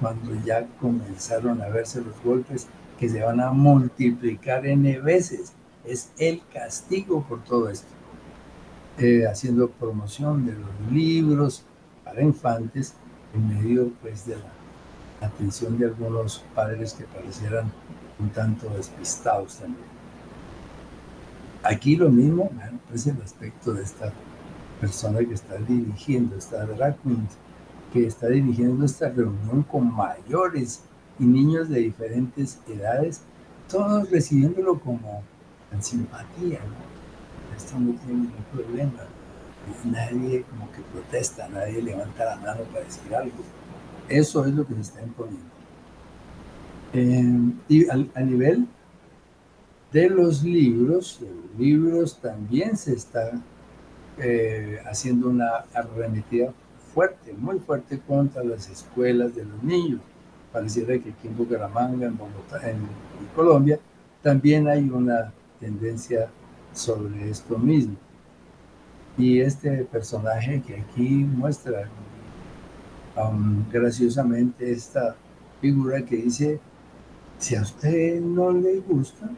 Cuando 0.00 0.34
ya 0.44 0.66
comenzaron 0.80 1.60
a 1.60 1.68
verse 1.68 2.00
los 2.00 2.20
golpes 2.24 2.66
que 2.98 3.08
se 3.08 3.22
van 3.22 3.40
a 3.40 3.50
multiplicar 3.50 4.66
n 4.66 4.98
veces. 5.00 5.52
Es 5.84 6.10
el 6.18 6.40
castigo 6.52 7.24
por 7.28 7.42
todo 7.44 7.68
esto. 7.68 7.88
Eh, 8.98 9.26
haciendo 9.26 9.70
promoción 9.70 10.44
de 10.44 10.52
los 10.52 10.92
libros 10.92 11.64
para 12.04 12.20
infantes 12.20 12.92
en 13.34 13.48
medio 13.48 13.90
pues 14.02 14.26
de 14.26 14.36
la 14.36 15.26
atención 15.26 15.78
de 15.78 15.86
algunos 15.86 16.44
padres 16.54 16.92
que 16.92 17.04
parecieran 17.04 17.72
un 18.18 18.28
tanto 18.28 18.68
despistados 18.68 19.56
también. 19.56 19.86
Aquí 21.62 21.96
lo 21.96 22.10
mismo, 22.10 22.50
es 22.92 23.06
el 23.06 23.16
aspecto 23.22 23.72
de 23.72 23.82
esta 23.82 24.12
persona 24.78 25.20
que 25.20 25.34
está 25.34 25.56
dirigiendo, 25.56 26.36
esta 26.36 26.66
drag 26.66 26.98
queen, 26.98 27.26
que 27.94 28.06
está 28.06 28.28
dirigiendo 28.28 28.84
esta 28.84 29.08
reunión 29.08 29.62
con 29.62 29.90
mayores 29.90 30.82
y 31.18 31.24
niños 31.24 31.70
de 31.70 31.80
diferentes 31.80 32.58
edades, 32.68 33.22
todos 33.70 34.10
recibiéndolo 34.10 34.78
como 34.78 35.22
en 35.72 35.82
simpatía, 35.82 36.58
¿no? 36.58 36.91
Esto 37.64 37.78
no 37.78 37.92
tiene 38.00 38.22
ningún 38.22 38.44
problema. 38.52 39.04
Nadie 39.84 40.42
como 40.42 40.70
que 40.72 40.80
protesta, 40.92 41.48
nadie 41.48 41.80
levanta 41.80 42.24
la 42.24 42.36
mano 42.36 42.62
para 42.72 42.84
decir 42.84 43.14
algo. 43.14 43.36
Eso 44.08 44.44
es 44.44 44.52
lo 44.52 44.66
que 44.66 44.74
se 44.74 44.80
está 44.80 45.02
imponiendo. 45.02 45.52
Eh, 46.92 47.52
y 47.68 47.88
a, 47.88 48.20
nivel 48.20 48.66
de 49.92 50.10
los 50.10 50.42
libros, 50.42 51.20
los 51.20 51.58
libros 51.58 52.18
también 52.18 52.76
se 52.76 52.94
está 52.94 53.30
eh, 54.18 54.80
haciendo 54.86 55.28
una 55.28 55.64
arremetida 55.72 56.52
fuerte, 56.92 57.32
muy 57.32 57.60
fuerte 57.60 57.98
contra 58.00 58.42
las 58.44 58.68
escuelas 58.68 59.34
de 59.34 59.44
los 59.44 59.62
niños 59.62 60.00
pareciera 60.52 60.98
que 60.98 61.10
aquí 61.10 61.28
en 61.28 61.36
Bucaramanga, 61.36 62.06
en 62.06 62.16
Bogotá, 62.16 62.70
en, 62.70 62.86
Colombia, 63.34 63.78
también 64.20 64.68
hay 64.68 64.88
una 64.90 65.32
tendencia 65.58 66.28
sobre 66.72 67.30
esto 67.30 67.58
mismo. 67.58 67.96
Y 69.18 69.40
este 69.40 69.84
personaje 69.84 70.62
que 70.62 70.76
aquí 70.76 71.24
muestra 71.24 71.88
um, 73.16 73.68
graciosamente 73.70 74.72
esta 74.72 75.16
figura 75.60 76.04
que 76.04 76.16
dice, 76.16 76.60
si 77.38 77.56
a 77.56 77.62
usted 77.62 78.20
no 78.20 78.52
le 78.52 78.80
gusta, 78.80 79.30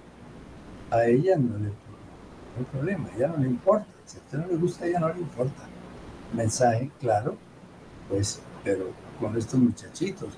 a 0.90 1.04
ella 1.06 1.36
no 1.36 1.58
le 1.58 1.70
no 2.56 2.64
problema, 2.66 3.08
ella 3.16 3.28
no 3.28 3.38
le 3.38 3.48
importa. 3.48 3.86
Si 4.04 4.16
a 4.16 4.20
usted 4.20 4.38
no 4.38 4.46
le 4.46 4.56
gusta, 4.56 4.84
a 4.84 4.88
ella 4.88 5.00
no 5.00 5.12
le 5.12 5.20
importa. 5.20 5.64
Mensaje 6.32 6.90
claro, 7.00 7.36
pues, 8.08 8.40
pero 8.62 8.90
con 9.20 9.36
estos 9.36 9.58
muchachitos 9.58 10.34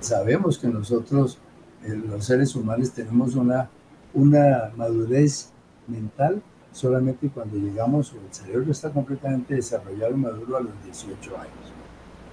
sabemos 0.00 0.58
que 0.58 0.68
nosotros, 0.68 1.38
eh, 1.82 1.94
los 1.94 2.24
seres 2.24 2.54
humanos, 2.54 2.92
tenemos 2.92 3.34
una, 3.34 3.68
una 4.12 4.72
madurez 4.76 5.50
mental 5.86 6.42
solamente 6.74 7.28
cuando 7.28 7.56
llegamos, 7.56 8.12
o 8.12 8.16
el 8.16 8.34
cerebro 8.34 8.70
está 8.72 8.90
completamente 8.90 9.54
desarrollado 9.54 10.12
y 10.12 10.16
maduro 10.16 10.56
a 10.56 10.60
los 10.60 10.72
18 10.84 11.36
años. 11.38 11.72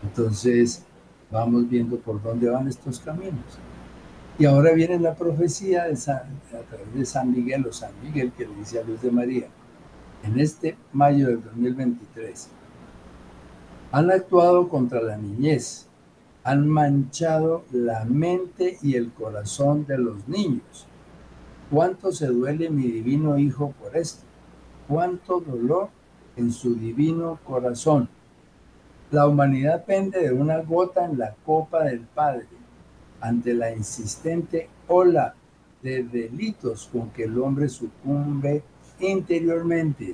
Entonces, 0.04 0.84
vamos 1.30 1.70
viendo 1.70 1.98
por 1.98 2.22
dónde 2.22 2.50
van 2.50 2.68
estos 2.68 3.00
caminos. 3.00 3.60
Y 4.40 4.46
ahora 4.46 4.74
viene 4.74 5.00
la 5.00 5.14
profecía 5.14 5.84
de 5.84 5.96
San, 5.96 6.24
a 6.48 6.68
través 6.68 6.94
de 6.94 7.06
San 7.06 7.32
Miguel 7.32 7.68
o 7.68 7.72
San 7.72 7.92
Miguel 8.04 8.32
que 8.32 8.48
le 8.48 8.56
dice 8.56 8.80
a 8.80 8.84
Luz 8.84 9.02
de 9.02 9.12
María, 9.12 9.48
en 10.24 10.40
este 10.40 10.76
mayo 10.92 11.28
del 11.28 11.44
2023, 11.44 12.50
han 13.92 14.10
actuado 14.10 14.70
contra 14.70 15.02
la 15.02 15.18
niñez, 15.18 15.88
han 16.44 16.68
manchado 16.68 17.64
la 17.72 18.06
mente 18.06 18.80
y 18.82 18.96
el 18.96 19.12
corazón 19.12 19.86
de 19.86 20.00
los 20.00 20.28
niños. 20.28 20.88
¿Cuánto 21.72 22.12
se 22.12 22.28
duele 22.28 22.70
mi 22.70 22.84
divino 22.84 23.38
Hijo 23.38 23.74
por 23.82 23.96
esto? 23.96 24.26
¿Cuánto 24.90 25.40
dolor 25.40 25.88
en 26.36 26.52
su 26.52 26.76
divino 26.76 27.40
corazón? 27.46 28.10
La 29.10 29.26
humanidad 29.26 29.86
pende 29.86 30.20
de 30.20 30.34
una 30.34 30.58
gota 30.58 31.06
en 31.06 31.18
la 31.18 31.34
copa 31.46 31.86
del 31.86 32.02
Padre 32.02 32.48
ante 33.22 33.54
la 33.54 33.72
insistente 33.72 34.68
ola 34.90 35.34
de 35.82 36.04
delitos 36.04 36.90
con 36.92 37.10
que 37.12 37.24
el 37.24 37.40
hombre 37.40 37.70
sucumbe 37.70 38.64
interiormente 39.00 40.14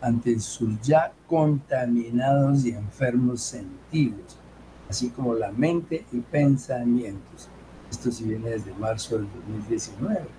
ante 0.00 0.40
sus 0.40 0.80
ya 0.80 1.12
contaminados 1.28 2.64
y 2.64 2.70
enfermos 2.70 3.42
sentidos, 3.42 4.40
así 4.88 5.10
como 5.10 5.34
la 5.34 5.52
mente 5.52 6.04
y 6.10 6.18
pensamientos. 6.18 7.48
Esto 7.88 8.10
sí 8.10 8.24
viene 8.24 8.50
desde 8.50 8.74
marzo 8.74 9.18
del 9.18 9.28
2019. 9.32 10.35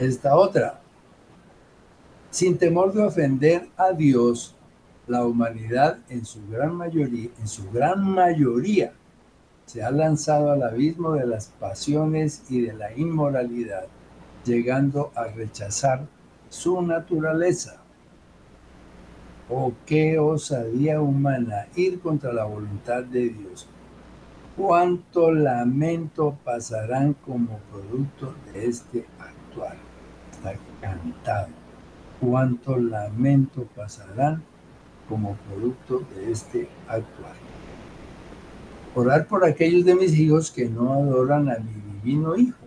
Esta 0.00 0.34
otra, 0.34 0.80
sin 2.30 2.56
temor 2.56 2.94
de 2.94 3.02
ofender 3.02 3.68
a 3.76 3.92
Dios, 3.92 4.56
la 5.06 5.26
humanidad 5.26 5.98
en 6.08 6.24
su 6.24 6.40
gran 6.48 6.74
mayoría, 6.74 7.28
en 7.38 7.46
su 7.46 7.70
gran 7.70 8.02
mayoría, 8.10 8.94
se 9.66 9.82
ha 9.82 9.90
lanzado 9.90 10.52
al 10.52 10.62
abismo 10.62 11.12
de 11.12 11.26
las 11.26 11.48
pasiones 11.48 12.44
y 12.48 12.62
de 12.62 12.72
la 12.72 12.96
inmoralidad, 12.96 13.88
llegando 14.46 15.12
a 15.14 15.24
rechazar 15.24 16.06
su 16.48 16.80
naturaleza. 16.80 17.82
Oh, 19.50 19.74
qué 19.84 20.18
osadía 20.18 21.02
humana 21.02 21.66
ir 21.76 22.00
contra 22.00 22.32
la 22.32 22.46
voluntad 22.46 23.02
de 23.02 23.28
Dios. 23.28 23.68
Cuánto 24.56 25.30
lamento 25.30 26.38
pasarán 26.42 27.12
como 27.12 27.58
producto 27.70 28.34
de 28.50 28.64
este 28.64 29.04
actuar. 29.18 29.89
Cantado. 30.80 31.48
Cuánto 32.20 32.76
lamento 32.76 33.66
pasarán 33.74 34.42
como 35.08 35.36
producto 35.48 36.02
de 36.14 36.30
este 36.30 36.68
actuar. 36.86 37.34
Orar 38.94 39.26
por 39.26 39.44
aquellos 39.44 39.84
de 39.84 39.94
mis 39.94 40.18
hijos 40.18 40.50
que 40.50 40.68
no 40.68 40.92
adoran 40.92 41.48
a 41.48 41.58
mi 41.58 41.72
divino 42.02 42.36
Hijo. 42.36 42.58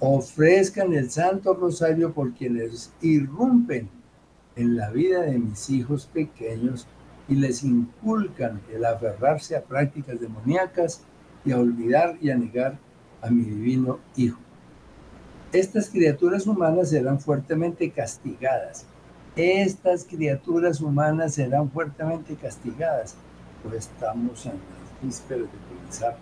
Ofrezcan 0.00 0.92
el 0.92 1.10
Santo 1.10 1.54
Rosario 1.54 2.12
por 2.12 2.32
quienes 2.34 2.92
irrumpen 3.00 3.88
en 4.56 4.76
la 4.76 4.90
vida 4.90 5.22
de 5.22 5.38
mis 5.38 5.70
hijos 5.70 6.06
pequeños 6.06 6.86
y 7.28 7.34
les 7.34 7.62
inculcan 7.62 8.60
el 8.72 8.84
aferrarse 8.84 9.56
a 9.56 9.62
prácticas 9.62 10.20
demoníacas 10.20 11.02
y 11.44 11.52
a 11.52 11.58
olvidar 11.58 12.16
y 12.20 12.30
a 12.30 12.36
negar 12.36 12.78
a 13.22 13.30
mi 13.30 13.44
divino 13.44 13.98
Hijo. 14.16 14.38
Estas 15.52 15.88
criaturas 15.88 16.46
humanas 16.46 16.90
serán 16.90 17.20
fuertemente 17.20 17.90
castigadas 17.90 18.86
estas 19.38 20.04
criaturas 20.04 20.80
humanas 20.80 21.34
serán 21.34 21.70
fuertemente 21.70 22.34
castigadas, 22.34 23.14
pues 23.62 23.86
estamos 23.86 24.44
en 24.46 24.52
las 24.52 25.00
vísperas 25.00 25.44
de 25.44 25.58
comenzar 25.68 26.16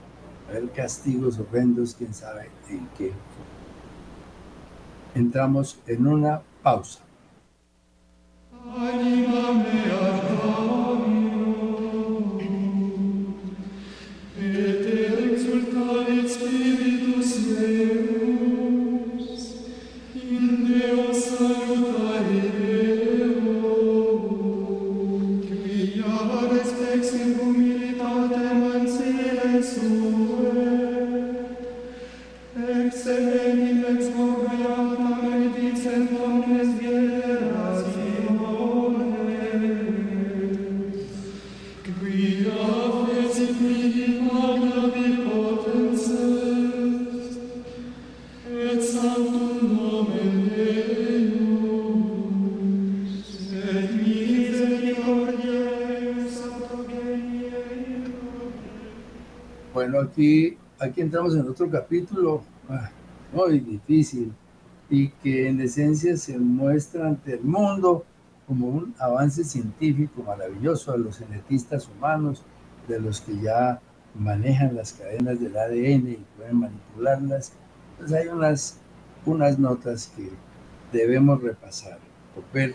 a 0.46 0.52
ver 0.52 0.70
castigos 0.70 1.38
horrendos, 1.38 1.94
quién 1.94 2.12
sabe 2.12 2.50
en 2.68 2.86
qué. 2.98 3.12
Entramos 5.14 5.80
en 5.86 6.06
una 6.06 6.42
pausa. 6.62 7.00
Aquí 60.96 61.02
entramos 61.02 61.36
en 61.36 61.46
otro 61.46 61.70
capítulo 61.70 62.42
ah, 62.70 62.88
muy 63.30 63.60
difícil 63.60 64.32
y 64.88 65.10
que 65.10 65.46
en 65.46 65.60
esencia 65.60 66.16
se 66.16 66.38
muestra 66.38 67.06
ante 67.08 67.34
el 67.34 67.42
mundo 67.42 68.06
como 68.46 68.68
un 68.68 68.94
avance 68.98 69.44
científico 69.44 70.22
maravilloso 70.22 70.92
de 70.92 70.98
los 71.00 71.18
genetistas 71.18 71.86
humanos, 71.86 72.42
de 72.88 72.98
los 72.98 73.20
que 73.20 73.38
ya 73.38 73.78
manejan 74.14 74.74
las 74.74 74.94
cadenas 74.94 75.38
del 75.38 75.58
ADN 75.58 76.12
y 76.12 76.24
pueden 76.34 76.60
manipularlas. 76.60 77.52
Pues 77.98 78.10
hay 78.14 78.28
unas, 78.28 78.78
unas 79.26 79.58
notas 79.58 80.10
que 80.16 80.30
debemos 80.96 81.42
repasar 81.42 81.98
o 82.38 82.54
ver 82.54 82.74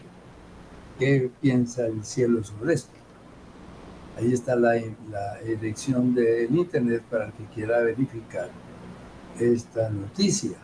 qué 1.00 1.32
piensa 1.42 1.88
el 1.88 2.06
cielo 2.06 2.44
sobre 2.44 2.76
esto. 2.76 3.01
Ahí 4.22 4.34
está 4.34 4.56
la, 4.56 4.76
la 5.10 5.40
dirección 5.44 6.14
del 6.14 6.56
Internet 6.56 7.02
para 7.10 7.26
el 7.26 7.32
que 7.34 7.46
quiera 7.46 7.80
verificar 7.80 8.50
esta 9.40 9.90
noticia. 9.90 10.58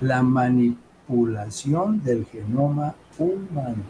La 0.00 0.20
manipulación 0.20 2.02
del 2.02 2.26
genoma 2.26 2.96
humano. 3.16 3.84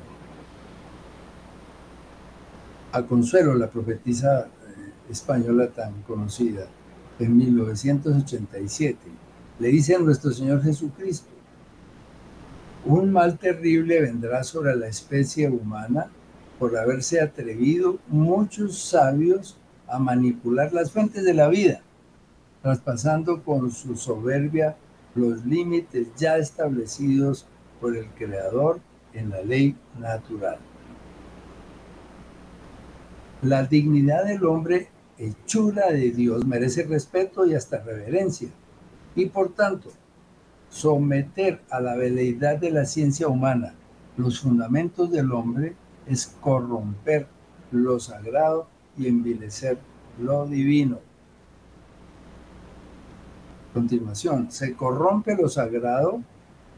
A 2.93 3.03
Consuelo, 3.05 3.55
la 3.55 3.71
profetisa 3.71 4.41
eh, 4.41 4.49
española 5.09 5.69
tan 5.69 6.03
conocida, 6.03 6.67
en 7.19 7.37
1987, 7.37 8.99
le 9.61 9.69
dice 9.69 9.95
a 9.95 9.99
nuestro 9.99 10.31
Señor 10.33 10.63
Jesucristo, 10.63 11.31
un 12.85 13.13
mal 13.13 13.39
terrible 13.39 14.03
vendrá 14.03 14.45
sobre 14.45 14.77
la 14.77 14.89
especie 14.89 15.49
humana 15.49 16.11
por 16.61 16.77
haberse 16.77 17.23
atrevido 17.23 17.99
muchos 18.07 18.79
sabios 18.79 19.57
a 19.89 19.99
manipular 19.99 20.75
las 20.75 20.93
fuentes 20.93 21.25
de 21.25 21.33
la 21.33 21.49
vida, 21.49 21.81
traspasando 22.63 23.43
con 23.43 23.71
su 23.71 23.97
soberbia 23.97 24.77
los 25.15 25.47
límites 25.47 26.09
ya 26.19 26.37
establecidos 26.37 27.47
por 27.81 27.97
el 27.97 28.07
Creador 28.11 28.79
en 29.15 29.31
la 29.31 29.41
ley 29.41 29.75
natural. 29.99 30.59
La 33.41 33.65
dignidad 33.65 34.27
del 34.27 34.45
hombre, 34.45 34.89
hechura 35.17 35.91
de 35.91 36.11
Dios, 36.11 36.45
merece 36.45 36.83
respeto 36.83 37.47
y 37.47 37.55
hasta 37.55 37.79
reverencia. 37.79 38.51
Y 39.17 39.27
por 39.27 39.55
tanto, 39.55 39.89
someter 40.69 41.63
a 41.71 41.81
la 41.81 41.97
veleidad 41.97 42.59
de 42.59 42.71
la 42.71 42.85
ciencia 42.85 43.29
humana 43.29 43.75
los 44.19 44.41
fundamentos 44.41 45.11
del 45.11 45.33
hombre 45.33 45.75
es 46.07 46.37
corromper 46.41 47.27
lo 47.71 48.01
sagrado 48.01 48.67
y 48.97 49.07
envilecer 49.07 49.79
lo 50.19 50.47
divino. 50.47 50.99
Continuación, 53.73 54.51
se 54.51 54.75
corrompe 54.75 55.37
lo 55.37 55.49
sagrado 55.49 56.23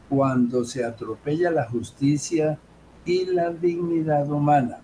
cuando 0.09 0.63
se 0.63 0.85
atropella 0.85 1.49
la 1.49 1.67
justicia 1.67 2.59
y 3.05 3.25
la 3.25 3.49
dignidad 3.49 4.29
humana. 4.29 4.79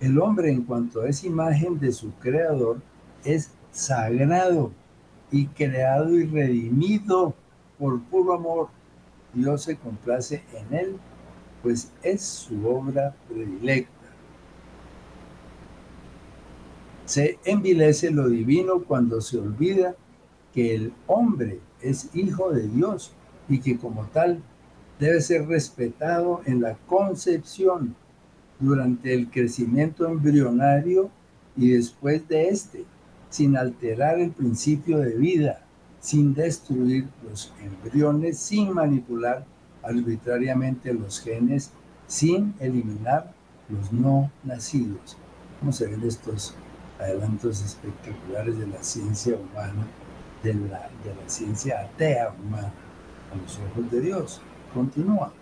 El 0.00 0.18
hombre 0.18 0.50
en 0.50 0.62
cuanto 0.62 1.04
es 1.04 1.24
imagen 1.24 1.78
de 1.78 1.92
su 1.92 2.12
creador 2.14 2.80
es 3.24 3.50
sagrado 3.70 4.72
y 5.30 5.46
creado 5.48 6.18
y 6.18 6.24
redimido 6.24 7.34
por 7.78 8.00
puro 8.04 8.32
amor. 8.32 8.68
Dios 9.34 9.62
se 9.62 9.76
complace 9.76 10.42
en 10.54 10.74
él 10.74 10.96
pues 11.62 11.90
es 12.02 12.22
su 12.22 12.66
obra 12.66 13.14
predilecta. 13.28 13.90
Se 17.04 17.38
envilece 17.44 18.10
lo 18.10 18.28
divino 18.28 18.82
cuando 18.84 19.20
se 19.20 19.38
olvida 19.38 19.96
que 20.54 20.74
el 20.74 20.92
hombre 21.06 21.60
es 21.80 22.10
hijo 22.14 22.50
de 22.52 22.68
Dios 22.68 23.12
y 23.48 23.60
que 23.60 23.78
como 23.78 24.04
tal 24.06 24.40
debe 24.98 25.20
ser 25.20 25.46
respetado 25.46 26.42
en 26.44 26.60
la 26.60 26.76
concepción, 26.86 27.96
durante 28.60 29.14
el 29.14 29.30
crecimiento 29.30 30.06
embrionario 30.06 31.10
y 31.56 31.70
después 31.70 32.28
de 32.28 32.48
este, 32.48 32.84
sin 33.30 33.56
alterar 33.56 34.20
el 34.20 34.30
principio 34.30 34.98
de 34.98 35.14
vida, 35.16 35.64
sin 36.00 36.34
destruir 36.34 37.08
los 37.28 37.52
embriones, 37.60 38.38
sin 38.38 38.72
manipular 38.72 39.44
arbitrariamente 39.82 40.92
los 40.92 41.20
genes, 41.20 41.70
sin 42.06 42.54
eliminar 42.60 43.32
los 43.68 43.92
no 43.92 44.30
nacidos. 44.44 45.16
Vamos 45.60 45.80
a 45.80 45.84
ver 45.84 46.04
estos 46.04 46.54
adelantos 46.98 47.62
espectaculares 47.62 48.58
de 48.58 48.66
la 48.66 48.82
ciencia 48.82 49.36
humana, 49.36 49.86
de 50.42 50.54
la, 50.54 50.90
de 51.04 51.14
la 51.14 51.28
ciencia 51.28 51.80
atea 51.80 52.34
humana, 52.42 52.72
a 53.32 53.36
los 53.36 53.58
ojos 53.58 53.90
de 53.90 54.00
Dios. 54.00 54.40
Continúa. 54.74 55.32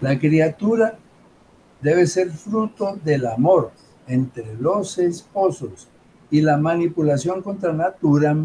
La 0.00 0.18
criatura 0.18 0.98
debe 1.80 2.06
ser 2.06 2.30
fruto 2.30 2.98
del 3.04 3.26
amor 3.26 3.72
entre 4.06 4.54
los 4.54 4.98
esposos 4.98 5.88
y 6.30 6.40
la 6.40 6.56
manipulación 6.56 7.42
contra 7.42 7.72
natura 7.72 8.36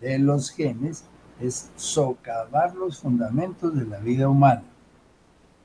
de 0.00 0.18
los 0.18 0.50
genes 0.50 1.04
es 1.40 1.70
socavar 1.76 2.74
los 2.74 2.98
fundamentos 2.98 3.76
de 3.76 3.84
la 3.86 3.98
vida 3.98 4.28
humana. 4.28 4.64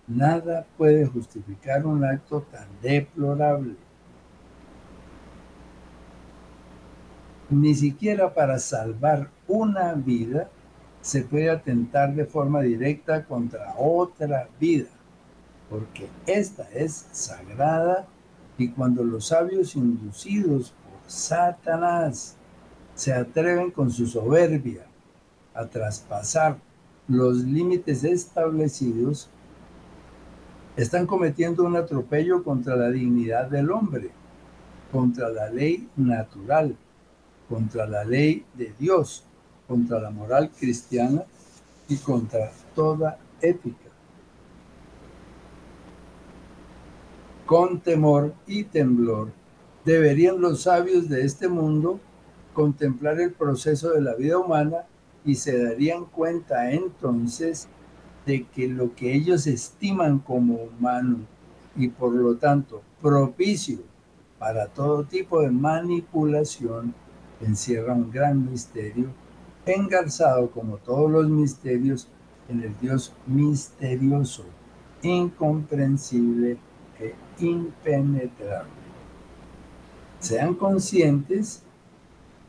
Nada 0.07 0.65
puede 0.77 1.05
justificar 1.05 1.85
un 1.85 2.03
acto 2.03 2.41
tan 2.51 2.67
deplorable. 2.81 3.75
Ni 7.49 7.75
siquiera 7.75 8.33
para 8.33 8.59
salvar 8.59 9.29
una 9.47 9.93
vida 9.93 10.49
se 11.01 11.23
puede 11.23 11.49
atentar 11.49 12.13
de 12.13 12.25
forma 12.25 12.61
directa 12.61 13.25
contra 13.25 13.75
otra 13.77 14.47
vida 14.59 14.87
porque 15.73 16.07
esta 16.27 16.69
es 16.71 17.07
sagrada 17.11 18.05
y 18.59 18.69
cuando 18.69 19.03
los 19.03 19.25
sabios 19.25 19.75
inducidos 19.75 20.69
por 20.69 21.11
Satanás 21.11 22.35
se 22.93 23.11
atreven 23.11 23.71
con 23.71 23.89
su 23.89 24.05
soberbia 24.05 24.85
a 25.53 25.65
traspasar 25.65 26.57
los 27.07 27.37
límites 27.37 28.03
establecidos, 28.03 29.29
están 30.75 31.05
cometiendo 31.05 31.63
un 31.63 31.75
atropello 31.75 32.43
contra 32.43 32.75
la 32.75 32.89
dignidad 32.89 33.49
del 33.49 33.71
hombre, 33.71 34.09
contra 34.91 35.29
la 35.29 35.49
ley 35.49 35.87
natural, 35.95 36.75
contra 37.47 37.85
la 37.85 38.03
ley 38.03 38.45
de 38.55 38.73
Dios, 38.79 39.23
contra 39.67 39.99
la 39.99 40.09
moral 40.09 40.49
cristiana 40.57 41.23
y 41.87 41.97
contra 41.97 42.51
toda 42.73 43.17
ética. 43.41 43.93
con 47.45 47.79
temor 47.81 48.33
y 48.47 48.63
temblor, 48.63 49.31
deberían 49.85 50.39
los 50.39 50.63
sabios 50.63 51.09
de 51.09 51.23
este 51.23 51.47
mundo 51.47 51.99
contemplar 52.53 53.19
el 53.19 53.31
proceso 53.31 53.91
de 53.91 54.01
la 54.01 54.15
vida 54.15 54.37
humana 54.37 54.85
y 55.25 55.35
se 55.35 55.63
darían 55.63 56.05
cuenta 56.05 56.71
entonces 56.71 57.67
de 58.25 58.45
que 58.45 58.67
lo 58.67 58.95
que 58.95 59.13
ellos 59.13 59.47
estiman 59.47 60.19
como 60.19 60.55
humano 60.55 61.19
y 61.75 61.87
por 61.87 62.13
lo 62.13 62.35
tanto 62.37 62.81
propicio 63.01 63.79
para 64.39 64.67
todo 64.67 65.03
tipo 65.03 65.41
de 65.41 65.51
manipulación 65.51 66.93
encierra 67.41 67.93
un 67.93 68.11
gran 68.11 68.49
misterio 68.49 69.07
engarzado 69.65 70.51
como 70.51 70.77
todos 70.77 71.09
los 71.09 71.29
misterios 71.29 72.07
en 72.49 72.61
el 72.61 72.77
Dios 72.79 73.13
misterioso, 73.25 74.43
incomprensible 75.01 76.57
impenetrable. 77.39 78.69
Sean 80.19 80.53
conscientes 80.53 81.63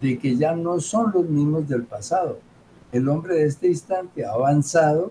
de 0.01 0.19
que 0.19 0.37
ya 0.37 0.55
no 0.55 0.81
son 0.81 1.13
los 1.13 1.29
mismos 1.29 1.69
del 1.69 1.85
pasado. 1.85 2.39
El 2.95 3.09
hombre 3.09 3.35
de 3.35 3.47
este 3.47 3.67
instante 3.67 4.25
ha 4.25 4.31
avanzado 4.31 5.11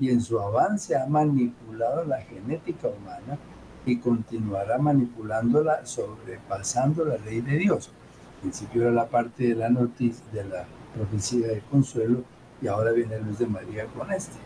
y 0.00 0.08
en 0.08 0.22
su 0.22 0.40
avance 0.40 0.96
ha 0.96 1.04
manipulado 1.04 2.06
la 2.06 2.22
genética 2.22 2.88
humana 2.88 3.36
y 3.84 3.98
continuará 3.98 4.78
manipulándola 4.78 5.84
sobrepasando 5.84 7.04
la 7.04 7.18
ley 7.18 7.42
de 7.42 7.58
Dios. 7.58 7.90
Al 8.36 8.40
principio 8.40 8.84
era 8.84 8.92
la 8.92 9.08
parte 9.08 9.48
de 9.48 9.54
la 9.54 9.68
noticia, 9.68 10.24
de 10.32 10.44
la 10.44 10.64
profecía 10.96 11.48
de 11.48 11.60
consuelo 11.70 12.22
y 12.62 12.68
ahora 12.68 12.92
viene 12.92 13.20
Luz 13.20 13.40
de 13.40 13.46
María 13.46 13.84
con 13.88 14.10
este. 14.10 14.38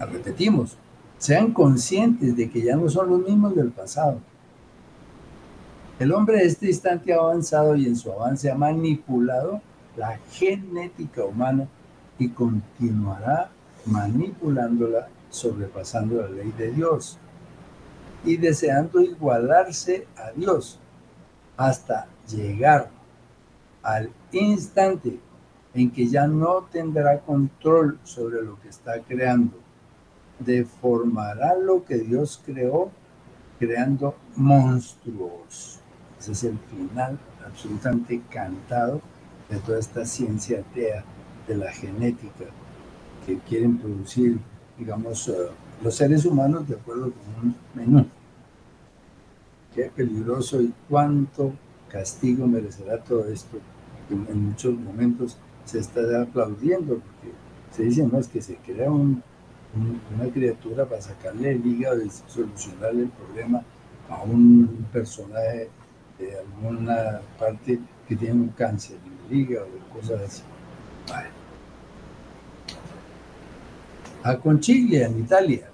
repetimos, 0.00 0.76
sean 1.18 1.52
conscientes 1.52 2.36
de 2.36 2.50
que 2.50 2.62
ya 2.62 2.74
no 2.74 2.88
son 2.88 3.10
los 3.10 3.20
mismos 3.20 3.54
del 3.54 3.70
pasado. 3.70 4.18
El 6.00 6.10
hombre 6.10 6.38
de 6.38 6.46
este 6.46 6.66
instante 6.66 7.14
ha 7.14 7.18
avanzado 7.18 7.76
y 7.76 7.86
en 7.86 7.94
su 7.94 8.10
avance 8.10 8.50
ha 8.50 8.56
manipulado 8.56 9.62
la 9.96 10.18
genética 10.30 11.24
humana 11.24 11.66
y 12.18 12.28
continuará 12.30 13.50
manipulándola, 13.86 15.08
sobrepasando 15.30 16.22
la 16.22 16.28
ley 16.28 16.52
de 16.56 16.72
Dios 16.72 17.18
y 18.24 18.36
deseando 18.36 19.00
igualarse 19.00 20.06
a 20.16 20.30
Dios 20.32 20.78
hasta 21.56 22.06
llegar 22.28 22.90
al 23.82 24.10
instante 24.32 25.20
en 25.74 25.90
que 25.90 26.06
ya 26.06 26.26
no 26.26 26.62
tendrá 26.72 27.20
control 27.20 27.98
sobre 28.02 28.42
lo 28.42 28.58
que 28.60 28.68
está 28.68 29.00
creando 29.00 29.66
deformará 30.38 31.56
lo 31.56 31.84
que 31.84 31.98
Dios 31.98 32.40
creó 32.44 32.90
creando 33.58 34.14
monstruos. 34.36 35.80
Ese 36.18 36.32
es 36.32 36.44
el 36.44 36.58
final 36.58 37.18
absolutamente 37.44 38.20
cantado 38.30 39.00
de 39.48 39.58
toda 39.58 39.78
esta 39.78 40.04
ciencia 40.04 40.60
atea 40.60 41.04
de 41.46 41.56
la 41.56 41.70
genética 41.72 42.44
que 43.24 43.38
quieren 43.38 43.78
producir, 43.78 44.38
digamos, 44.78 45.28
eh, 45.28 45.34
los 45.82 45.94
seres 45.94 46.24
humanos 46.24 46.68
de 46.68 46.74
acuerdo 46.74 47.12
con 47.12 47.48
un 47.48 47.56
menú. 47.74 48.06
Qué 49.74 49.90
peligroso 49.94 50.60
y 50.60 50.72
cuánto 50.88 51.52
castigo 51.88 52.46
merecerá 52.46 53.02
todo 53.02 53.28
esto. 53.28 53.58
En 54.10 54.48
muchos 54.48 54.74
momentos 54.74 55.36
se 55.64 55.80
está 55.80 56.00
aplaudiendo 56.22 56.94
porque 56.94 57.34
se 57.72 57.82
dice 57.84 58.06
más 58.06 58.28
que 58.28 58.40
se 58.40 58.56
crea 58.56 58.90
un 58.90 59.22
una 60.14 60.32
criatura 60.32 60.86
para 60.86 61.00
sacarle 61.00 61.52
el 61.52 61.66
hígado 61.66 62.02
y 62.02 62.10
solucionarle 62.26 63.02
el 63.02 63.10
problema 63.10 63.62
a 64.08 64.22
un 64.22 64.86
personaje 64.92 65.68
de 66.18 66.38
alguna 66.38 67.20
parte 67.38 67.78
que 68.08 68.16
tiene 68.16 68.34
un 68.34 68.48
cáncer 68.48 68.96
hígado 69.30 69.66
o 69.66 69.94
cosas 69.94 70.22
así. 70.22 70.42
A 74.22 74.36
Conchiglia, 74.38 75.06
en 75.06 75.20
Italia. 75.20 75.70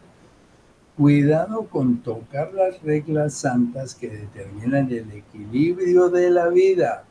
Cuidado 0.96 1.66
con 1.68 2.02
tocar 2.02 2.52
las 2.52 2.82
reglas 2.82 3.34
santas 3.34 3.94
que 3.94 4.08
determinan 4.10 4.90
el 4.92 5.10
equilibrio 5.10 6.10
de 6.10 6.30
la 6.30 6.48
vida. 6.48 7.04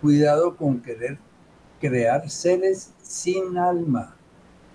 Cuidado 0.00 0.56
con 0.56 0.80
querer 0.80 1.18
crear 1.80 2.28
seres 2.28 2.92
sin 3.02 3.56
alma 3.56 4.16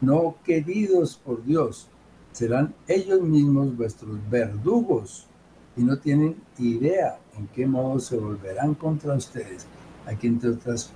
no 0.01 0.35
queridos 0.43 1.17
por 1.17 1.43
Dios. 1.43 1.87
Serán 2.31 2.73
ellos 2.87 3.21
mismos 3.21 3.75
vuestros 3.75 4.17
verdugos 4.29 5.27
y 5.75 5.81
no 5.81 5.97
tienen 5.97 6.35
idea 6.57 7.19
en 7.37 7.47
qué 7.47 7.65
modo 7.65 7.99
se 7.99 8.17
volverán 8.17 8.75
contra 8.75 9.13
ustedes. 9.13 9.65
Aquí, 10.09 10.27
entre 10.27 10.49
otras 10.51 10.91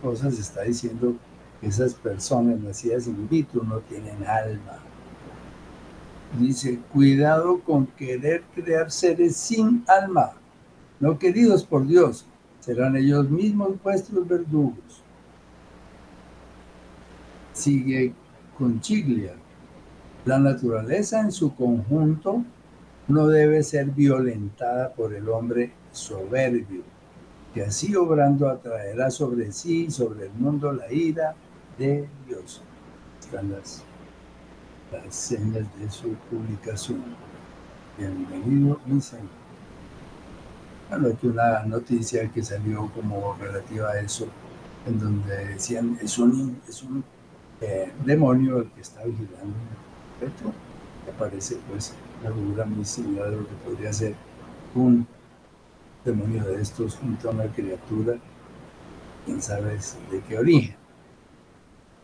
cosas, 0.00 0.38
está 0.38 0.62
diciendo 0.62 1.16
que 1.60 1.66
esas 1.66 1.94
personas 1.94 2.60
nacidas 2.60 3.06
in 3.06 3.28
vitro 3.28 3.62
no 3.62 3.80
tienen 3.80 4.24
alma. 4.24 4.78
Dice, 6.38 6.80
cuidado 6.92 7.60
con 7.60 7.86
querer 7.86 8.42
crear 8.54 8.90
seres 8.90 9.36
sin 9.36 9.84
alma, 9.86 10.32
no 10.98 11.18
queridos 11.18 11.64
por 11.64 11.86
Dios. 11.86 12.24
Serán 12.60 12.96
ellos 12.96 13.28
mismos 13.28 13.72
vuestros 13.82 14.26
verdugos 14.26 15.02
sigue 17.52 18.12
con 18.58 18.80
Chiglia. 18.80 19.34
La 20.24 20.38
naturaleza 20.38 21.20
en 21.20 21.32
su 21.32 21.54
conjunto 21.54 22.44
no 23.08 23.26
debe 23.26 23.62
ser 23.62 23.86
violentada 23.86 24.92
por 24.92 25.12
el 25.14 25.28
hombre 25.28 25.72
soberbio, 25.90 26.82
que 27.52 27.62
así 27.62 27.94
obrando 27.94 28.48
atraerá 28.48 29.10
sobre 29.10 29.52
sí 29.52 29.86
y 29.86 29.90
sobre 29.90 30.26
el 30.26 30.32
mundo 30.32 30.72
la 30.72 30.90
ira 30.90 31.34
de 31.78 32.08
Dios. 32.26 32.62
Están 33.20 33.52
las, 33.52 33.82
las 34.90 35.14
señas 35.14 35.66
de 35.78 35.90
su 35.90 36.14
publicación. 36.30 37.02
Bienvenido, 37.98 38.80
mi 38.86 39.00
Señor. 39.00 39.28
Bueno, 40.88 41.08
aquí 41.08 41.26
una 41.26 41.62
noticia 41.64 42.28
que 42.30 42.42
salió 42.42 42.90
como 42.94 43.34
relativa 43.38 43.90
a 43.90 44.00
eso, 44.00 44.26
en 44.86 44.98
donde 44.98 45.46
decían 45.46 45.98
es 46.02 46.18
un, 46.18 46.58
es 46.68 46.82
un 46.82 47.04
eh, 47.60 47.92
demonio 48.04 48.58
el 48.58 48.70
que 48.70 48.80
está 48.80 49.04
vigilando 49.04 49.54
el 50.20 50.28
petróleo. 50.28 50.54
Me 51.06 51.12
parece 51.12 51.58
pues 51.68 51.94
una 52.20 52.32
figura 52.32 52.64
muy 52.64 52.84
similar 52.84 53.30
de 53.30 53.36
lo 53.36 53.46
que 53.46 53.54
podría 53.64 53.92
ser 53.92 54.14
un 54.74 55.06
demonio 56.04 56.44
de 56.44 56.60
estos 56.60 56.96
junto 56.96 57.28
a 57.28 57.32
una 57.32 57.46
criatura, 57.46 58.14
quién 59.24 59.40
sabe 59.40 59.78
de 60.10 60.20
qué 60.28 60.38
origen. 60.38 60.76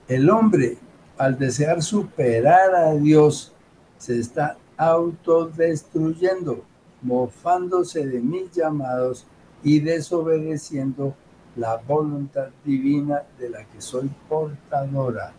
El 0.07 0.31
hombre, 0.31 0.79
al 1.17 1.39
desear 1.39 1.83
superar 1.83 2.75
a 2.75 2.95
Dios, 2.95 3.53
se 3.99 4.19
está 4.19 4.57
autodestruyendo, 4.77 6.65
mofándose 7.03 8.07
de 8.07 8.21
mis 8.21 8.51
llamados 8.53 9.27
y 9.63 9.81
desobedeciendo 9.81 11.15
la 11.57 11.77
voluntad 11.77 12.49
divina 12.65 13.23
de 13.39 13.51
la 13.51 13.65
que 13.65 13.81
soy 13.81 14.09
portadora. 14.29 15.33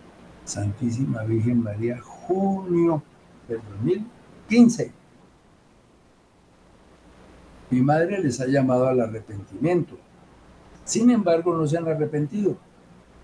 Santísima 0.43 1.24
Virgen 1.24 1.64
María, 1.64 1.99
junio 2.01 3.01
del 3.47 3.62
2015. 3.82 4.99
Mi 7.72 7.82
madre 7.82 8.20
les 8.20 8.39
ha 8.41 8.47
llamado 8.47 8.88
al 8.88 8.99
arrepentimiento. 8.99 9.95
Sin 10.86 11.11
embargo, 11.11 11.55
no 11.55 11.67
se 11.67 11.78
han 11.78 11.88
arrepentido. 11.88 12.57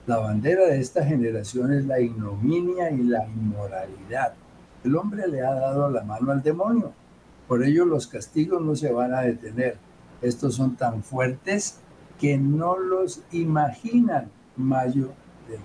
La 0.05 0.17
bandera 0.17 0.67
de 0.67 0.79
esta 0.79 1.03
generación 1.03 1.73
es 1.73 1.85
la 1.85 1.99
ignominia 1.99 2.91
y 2.91 3.03
la 3.03 3.25
inmoralidad. 3.27 4.35
El 4.83 4.95
hombre 4.95 5.27
le 5.27 5.41
ha 5.41 5.51
dado 5.51 5.89
la 5.89 6.03
mano 6.03 6.31
al 6.31 6.43
demonio. 6.43 6.93
Por 7.47 7.63
ello 7.63 7.85
los 7.85 8.05
castigos 8.05 8.61
no 8.61 8.75
se 8.75 8.91
van 8.91 9.15
a 9.15 9.21
detener. 9.21 9.77
Estos 10.21 10.53
son 10.55 10.75
tan 10.75 11.01
fuertes 11.01 11.79
que 12.19 12.37
no 12.37 12.77
los 12.77 13.21
imaginan. 13.31 14.29
Mayo 14.57 15.09
del 15.49 15.59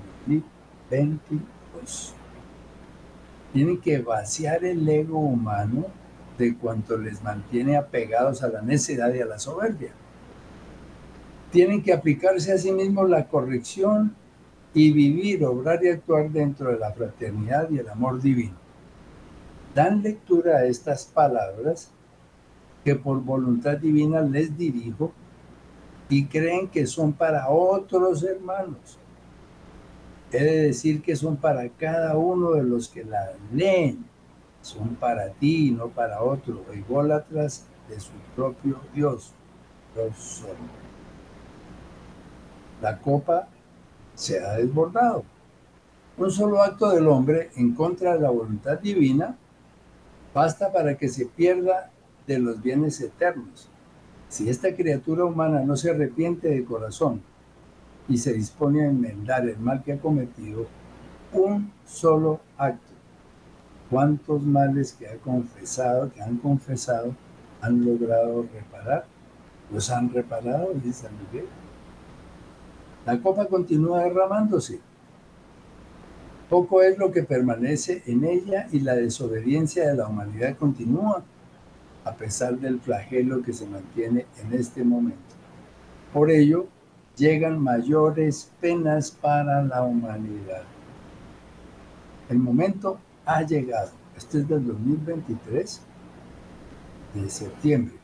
2022. 0.90 2.14
Tienen 3.52 3.78
que 3.78 4.00
vaciar 4.00 4.64
el 4.64 4.88
ego 4.88 5.18
humano 5.20 5.86
de 6.40 6.56
cuanto 6.56 6.96
les 6.96 7.22
mantiene 7.22 7.76
apegados 7.76 8.42
a 8.42 8.48
la 8.48 8.62
necedad 8.62 9.12
y 9.14 9.20
a 9.20 9.26
la 9.26 9.38
soberbia. 9.38 9.92
Tienen 11.52 11.82
que 11.82 11.92
aplicarse 11.92 12.52
a 12.52 12.58
sí 12.58 12.72
mismos 12.72 13.08
la 13.08 13.28
corrección 13.28 14.14
y 14.72 14.92
vivir, 14.92 15.44
obrar 15.44 15.84
y 15.84 15.88
actuar 15.88 16.30
dentro 16.30 16.70
de 16.70 16.78
la 16.78 16.92
fraternidad 16.92 17.70
y 17.70 17.78
el 17.78 17.88
amor 17.88 18.20
divino. 18.20 18.56
Dan 19.74 20.02
lectura 20.02 20.58
a 20.58 20.64
estas 20.64 21.04
palabras 21.04 21.90
que 22.84 22.96
por 22.96 23.20
voluntad 23.20 23.76
divina 23.76 24.20
les 24.22 24.56
dirijo 24.56 25.12
y 26.08 26.26
creen 26.26 26.68
que 26.68 26.86
son 26.86 27.12
para 27.12 27.48
otros 27.48 28.22
hermanos. 28.24 28.98
He 30.32 30.42
de 30.42 30.62
decir 30.62 31.02
que 31.02 31.16
son 31.16 31.36
para 31.36 31.68
cada 31.68 32.16
uno 32.16 32.52
de 32.52 32.62
los 32.62 32.88
que 32.88 33.04
la 33.04 33.32
leen. 33.52 34.09
Son 34.62 34.94
para 34.96 35.30
ti 35.30 35.68
y 35.68 35.70
no 35.70 35.88
para 35.88 36.22
otro, 36.22 36.64
ególatras 36.72 37.66
de 37.88 37.98
su 37.98 38.12
propio 38.36 38.80
Dios. 38.94 39.32
La 42.80 42.98
copa 42.98 43.48
se 44.14 44.44
ha 44.44 44.54
desbordado. 44.54 45.24
Un 46.16 46.30
solo 46.30 46.62
acto 46.62 46.90
del 46.90 47.08
hombre 47.08 47.50
en 47.56 47.74
contra 47.74 48.14
de 48.14 48.20
la 48.20 48.30
voluntad 48.30 48.78
divina 48.78 49.36
basta 50.34 50.72
para 50.72 50.96
que 50.96 51.08
se 51.08 51.26
pierda 51.26 51.90
de 52.26 52.38
los 52.38 52.62
bienes 52.62 53.00
eternos. 53.00 53.68
Si 54.28 54.48
esta 54.48 54.74
criatura 54.76 55.24
humana 55.24 55.60
no 55.60 55.76
se 55.76 55.90
arrepiente 55.90 56.48
de 56.48 56.64
corazón 56.64 57.22
y 58.08 58.18
se 58.18 58.32
dispone 58.32 58.82
a 58.82 58.88
enmendar 58.88 59.48
el 59.48 59.58
mal 59.58 59.82
que 59.82 59.94
ha 59.94 59.98
cometido, 59.98 60.66
un 61.32 61.72
solo 61.86 62.40
acto. 62.56 62.89
¿Cuántos 63.90 64.42
males 64.42 64.92
que 64.92 65.08
ha 65.08 65.16
confesado, 65.16 66.12
que 66.12 66.22
han 66.22 66.36
confesado, 66.36 67.12
han 67.60 67.84
logrado 67.84 68.46
reparar? 68.54 69.04
¿Los 69.72 69.90
han 69.90 70.12
reparado? 70.12 70.70
Dice 70.74 71.08
Miguel. 71.10 71.48
La 73.04 73.20
copa 73.20 73.46
continúa 73.46 74.04
derramándose. 74.04 74.78
Poco 76.48 76.82
es 76.82 76.98
lo 76.98 77.10
que 77.10 77.24
permanece 77.24 78.02
en 78.06 78.24
ella 78.24 78.68
y 78.70 78.80
la 78.80 78.94
desobediencia 78.94 79.88
de 79.88 79.96
la 79.96 80.06
humanidad 80.06 80.56
continúa, 80.56 81.24
a 82.04 82.12
pesar 82.12 82.58
del 82.58 82.80
flagelo 82.80 83.42
que 83.42 83.52
se 83.52 83.66
mantiene 83.66 84.26
en 84.42 84.52
este 84.52 84.84
momento. 84.84 85.34
Por 86.12 86.30
ello, 86.30 86.66
llegan 87.16 87.60
mayores 87.60 88.52
penas 88.60 89.10
para 89.10 89.62
la 89.62 89.82
humanidad. 89.82 90.62
El 92.28 92.38
momento 92.38 92.98
ha 93.34 93.42
llegado. 93.42 93.90
Este 94.16 94.38
es 94.38 94.48
del 94.48 94.66
2023, 94.66 95.80
de 97.14 97.30
septiembre. 97.30 97.94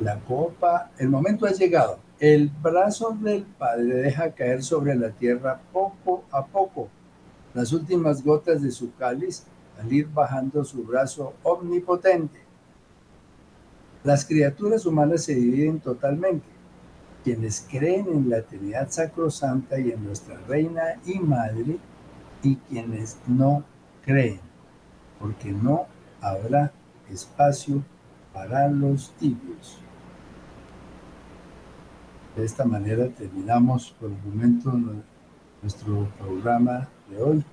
La 0.00 0.18
copa, 0.20 0.90
el 0.98 1.08
momento 1.08 1.46
ha 1.46 1.52
llegado. 1.52 1.98
El 2.18 2.48
brazo 2.48 3.16
del 3.20 3.44
Padre 3.44 3.94
deja 3.96 4.32
caer 4.32 4.62
sobre 4.62 4.94
la 4.94 5.10
tierra 5.10 5.60
poco 5.72 6.24
a 6.30 6.44
poco 6.46 6.88
las 7.54 7.72
últimas 7.72 8.22
gotas 8.22 8.62
de 8.62 8.72
su 8.72 8.94
cáliz 8.96 9.44
al 9.80 9.92
ir 9.92 10.08
bajando 10.08 10.64
su 10.64 10.82
brazo 10.82 11.34
omnipotente. 11.44 12.40
Las 14.02 14.24
criaturas 14.24 14.84
humanas 14.84 15.24
se 15.24 15.34
dividen 15.34 15.80
totalmente. 15.80 16.46
Quienes 17.22 17.66
creen 17.70 18.08
en 18.08 18.28
la 18.28 18.42
Trinidad 18.42 18.90
Sacrosanta 18.90 19.78
y 19.78 19.92
en 19.92 20.04
nuestra 20.04 20.36
Reina 20.46 21.00
y 21.06 21.18
Madre, 21.20 21.78
y 22.44 22.56
quienes 22.56 23.18
no 23.26 23.64
creen, 24.04 24.40
porque 25.18 25.50
no 25.50 25.86
habrá 26.20 26.72
espacio 27.10 27.82
para 28.32 28.68
los 28.68 29.12
tibios. 29.18 29.78
De 32.36 32.44
esta 32.44 32.64
manera 32.64 33.08
terminamos 33.08 33.94
por 33.98 34.10
el 34.10 34.18
momento 34.24 34.72
nuestro 35.62 36.08
programa 36.18 36.88
de 37.08 37.22
hoy, 37.22 37.44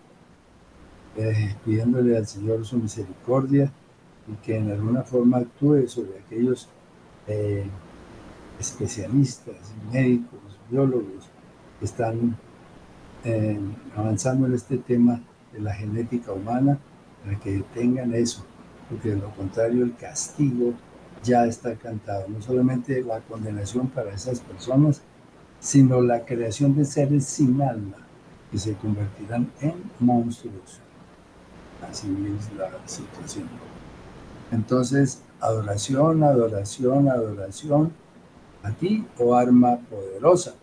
eh, 1.18 1.56
pidiéndole 1.64 2.18
al 2.18 2.28
Señor 2.28 2.66
su 2.66 2.78
misericordia 2.78 3.72
y 4.28 4.34
que 4.44 4.58
en 4.58 4.72
alguna 4.72 5.04
forma 5.04 5.38
actúe 5.38 5.88
sobre 5.88 6.20
aquellos 6.20 6.68
eh, 7.28 7.66
especialistas, 8.60 9.56
médicos, 9.92 10.60
biólogos 10.70 11.30
que 11.80 11.86
están 11.86 12.38
eh, 13.24 13.60
avanzando 13.96 14.48
en 14.48 14.54
este 14.54 14.78
tema 14.78 15.22
de 15.54 15.60
la 15.60 15.74
genética 15.74 16.32
humana 16.32 16.80
para 17.24 17.40
que 17.40 17.64
tengan 17.74 18.14
eso, 18.14 18.44
porque 18.90 19.10
de 19.10 19.18
lo 19.18 19.30
contrario 19.36 19.84
el 19.84 19.96
castigo 19.96 20.74
ya 21.24 21.46
está 21.46 21.76
cantado. 21.76 22.28
No 22.28 22.42
solamente 22.42 23.02
la 23.04 23.20
condenación 23.22 23.88
para 23.88 24.14
esas 24.14 24.40
personas, 24.40 25.02
sino 25.60 26.02
la 26.02 26.26
creación 26.26 26.76
de 26.76 26.86
seres 26.86 27.26
sin 27.26 27.62
alma 27.62 27.98
que 28.52 28.58
se 28.58 28.74
convertirán 28.76 29.52
en 29.62 29.76
monstruos. 30.00 30.80
Así 31.88 32.08
es 32.08 32.58
la 32.58 32.70
situación. 32.86 33.48
Entonces, 34.52 35.22
adoración, 35.40 36.24
adoración, 36.24 37.10
adoración 37.10 37.92
a 38.64 38.72
ti, 38.72 39.06
oh 39.18 39.36
arma 39.36 39.78
poderosa. 39.90 40.54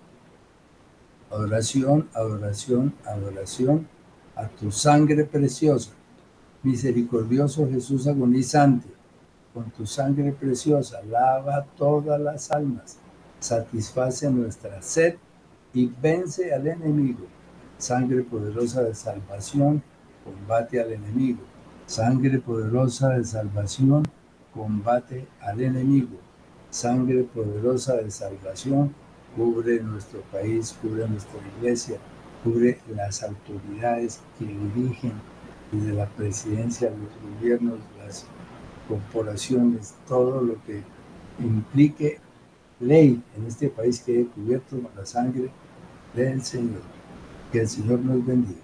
Adoración, 1.31 2.09
adoración, 2.15 2.95
adoración 3.05 3.87
a 4.35 4.49
tu 4.49 4.71
sangre 4.71 5.25
preciosa. 5.25 5.91
Misericordioso 6.63 7.69
Jesús 7.69 8.07
agonizante 8.07 8.89
con 9.53 9.71
tu 9.71 9.87
sangre 9.87 10.33
preciosa, 10.33 11.03
lava 11.03 11.67
todas 11.77 12.21
las 12.21 12.51
almas, 12.51 12.97
satisface 13.41 14.31
nuestra 14.31 14.81
sed 14.83 15.17
y 15.75 15.87
vence 16.01 16.55
al 16.55 16.67
enemigo. 16.67 17.27
Sangre 17.77 18.23
poderosa 18.23 18.83
de 18.83 18.95
salvación, 18.95 19.83
combate 20.25 20.81
al 20.81 20.93
enemigo. 20.93 21.41
Sangre 21.87 22.39
poderosa 22.39 23.11
de 23.11 23.25
salvación, 23.25 24.05
combate 24.53 25.27
al 25.41 25.61
enemigo. 25.61 26.19
Sangre 26.71 27.23
poderosa 27.25 27.97
de 27.97 28.11
salvación, 28.11 28.95
cubre 29.37 29.81
nuestro 29.83 30.21
país, 30.33 30.77
cubre 30.81 31.09
nuestra 31.09 31.39
iglesia, 31.59 31.99
cubre 32.43 32.79
las 32.95 33.23
autoridades 33.23 34.21
que 34.39 34.47
dirigen 34.47 35.13
desde 35.73 35.93
la 35.93 36.07
presidencia, 36.07 36.91
los 36.91 37.39
gobiernos, 37.39 37.79
las 37.99 38.27
corporaciones, 38.89 39.95
todo 40.07 40.41
lo 40.43 40.55
que 40.65 40.83
implique 41.39 42.19
ley 42.81 43.23
en 43.37 43.47
este 43.47 43.69
país 43.69 44.01
que 44.01 44.19
haya 44.19 44.31
cubierto 44.31 44.81
con 44.81 44.91
la 44.97 45.05
sangre 45.05 45.51
del 46.15 46.43
Señor. 46.43 46.83
Que 47.53 47.61
el 47.61 47.69
Señor 47.69 48.01
nos 48.01 48.25
bendiga. 48.25 48.61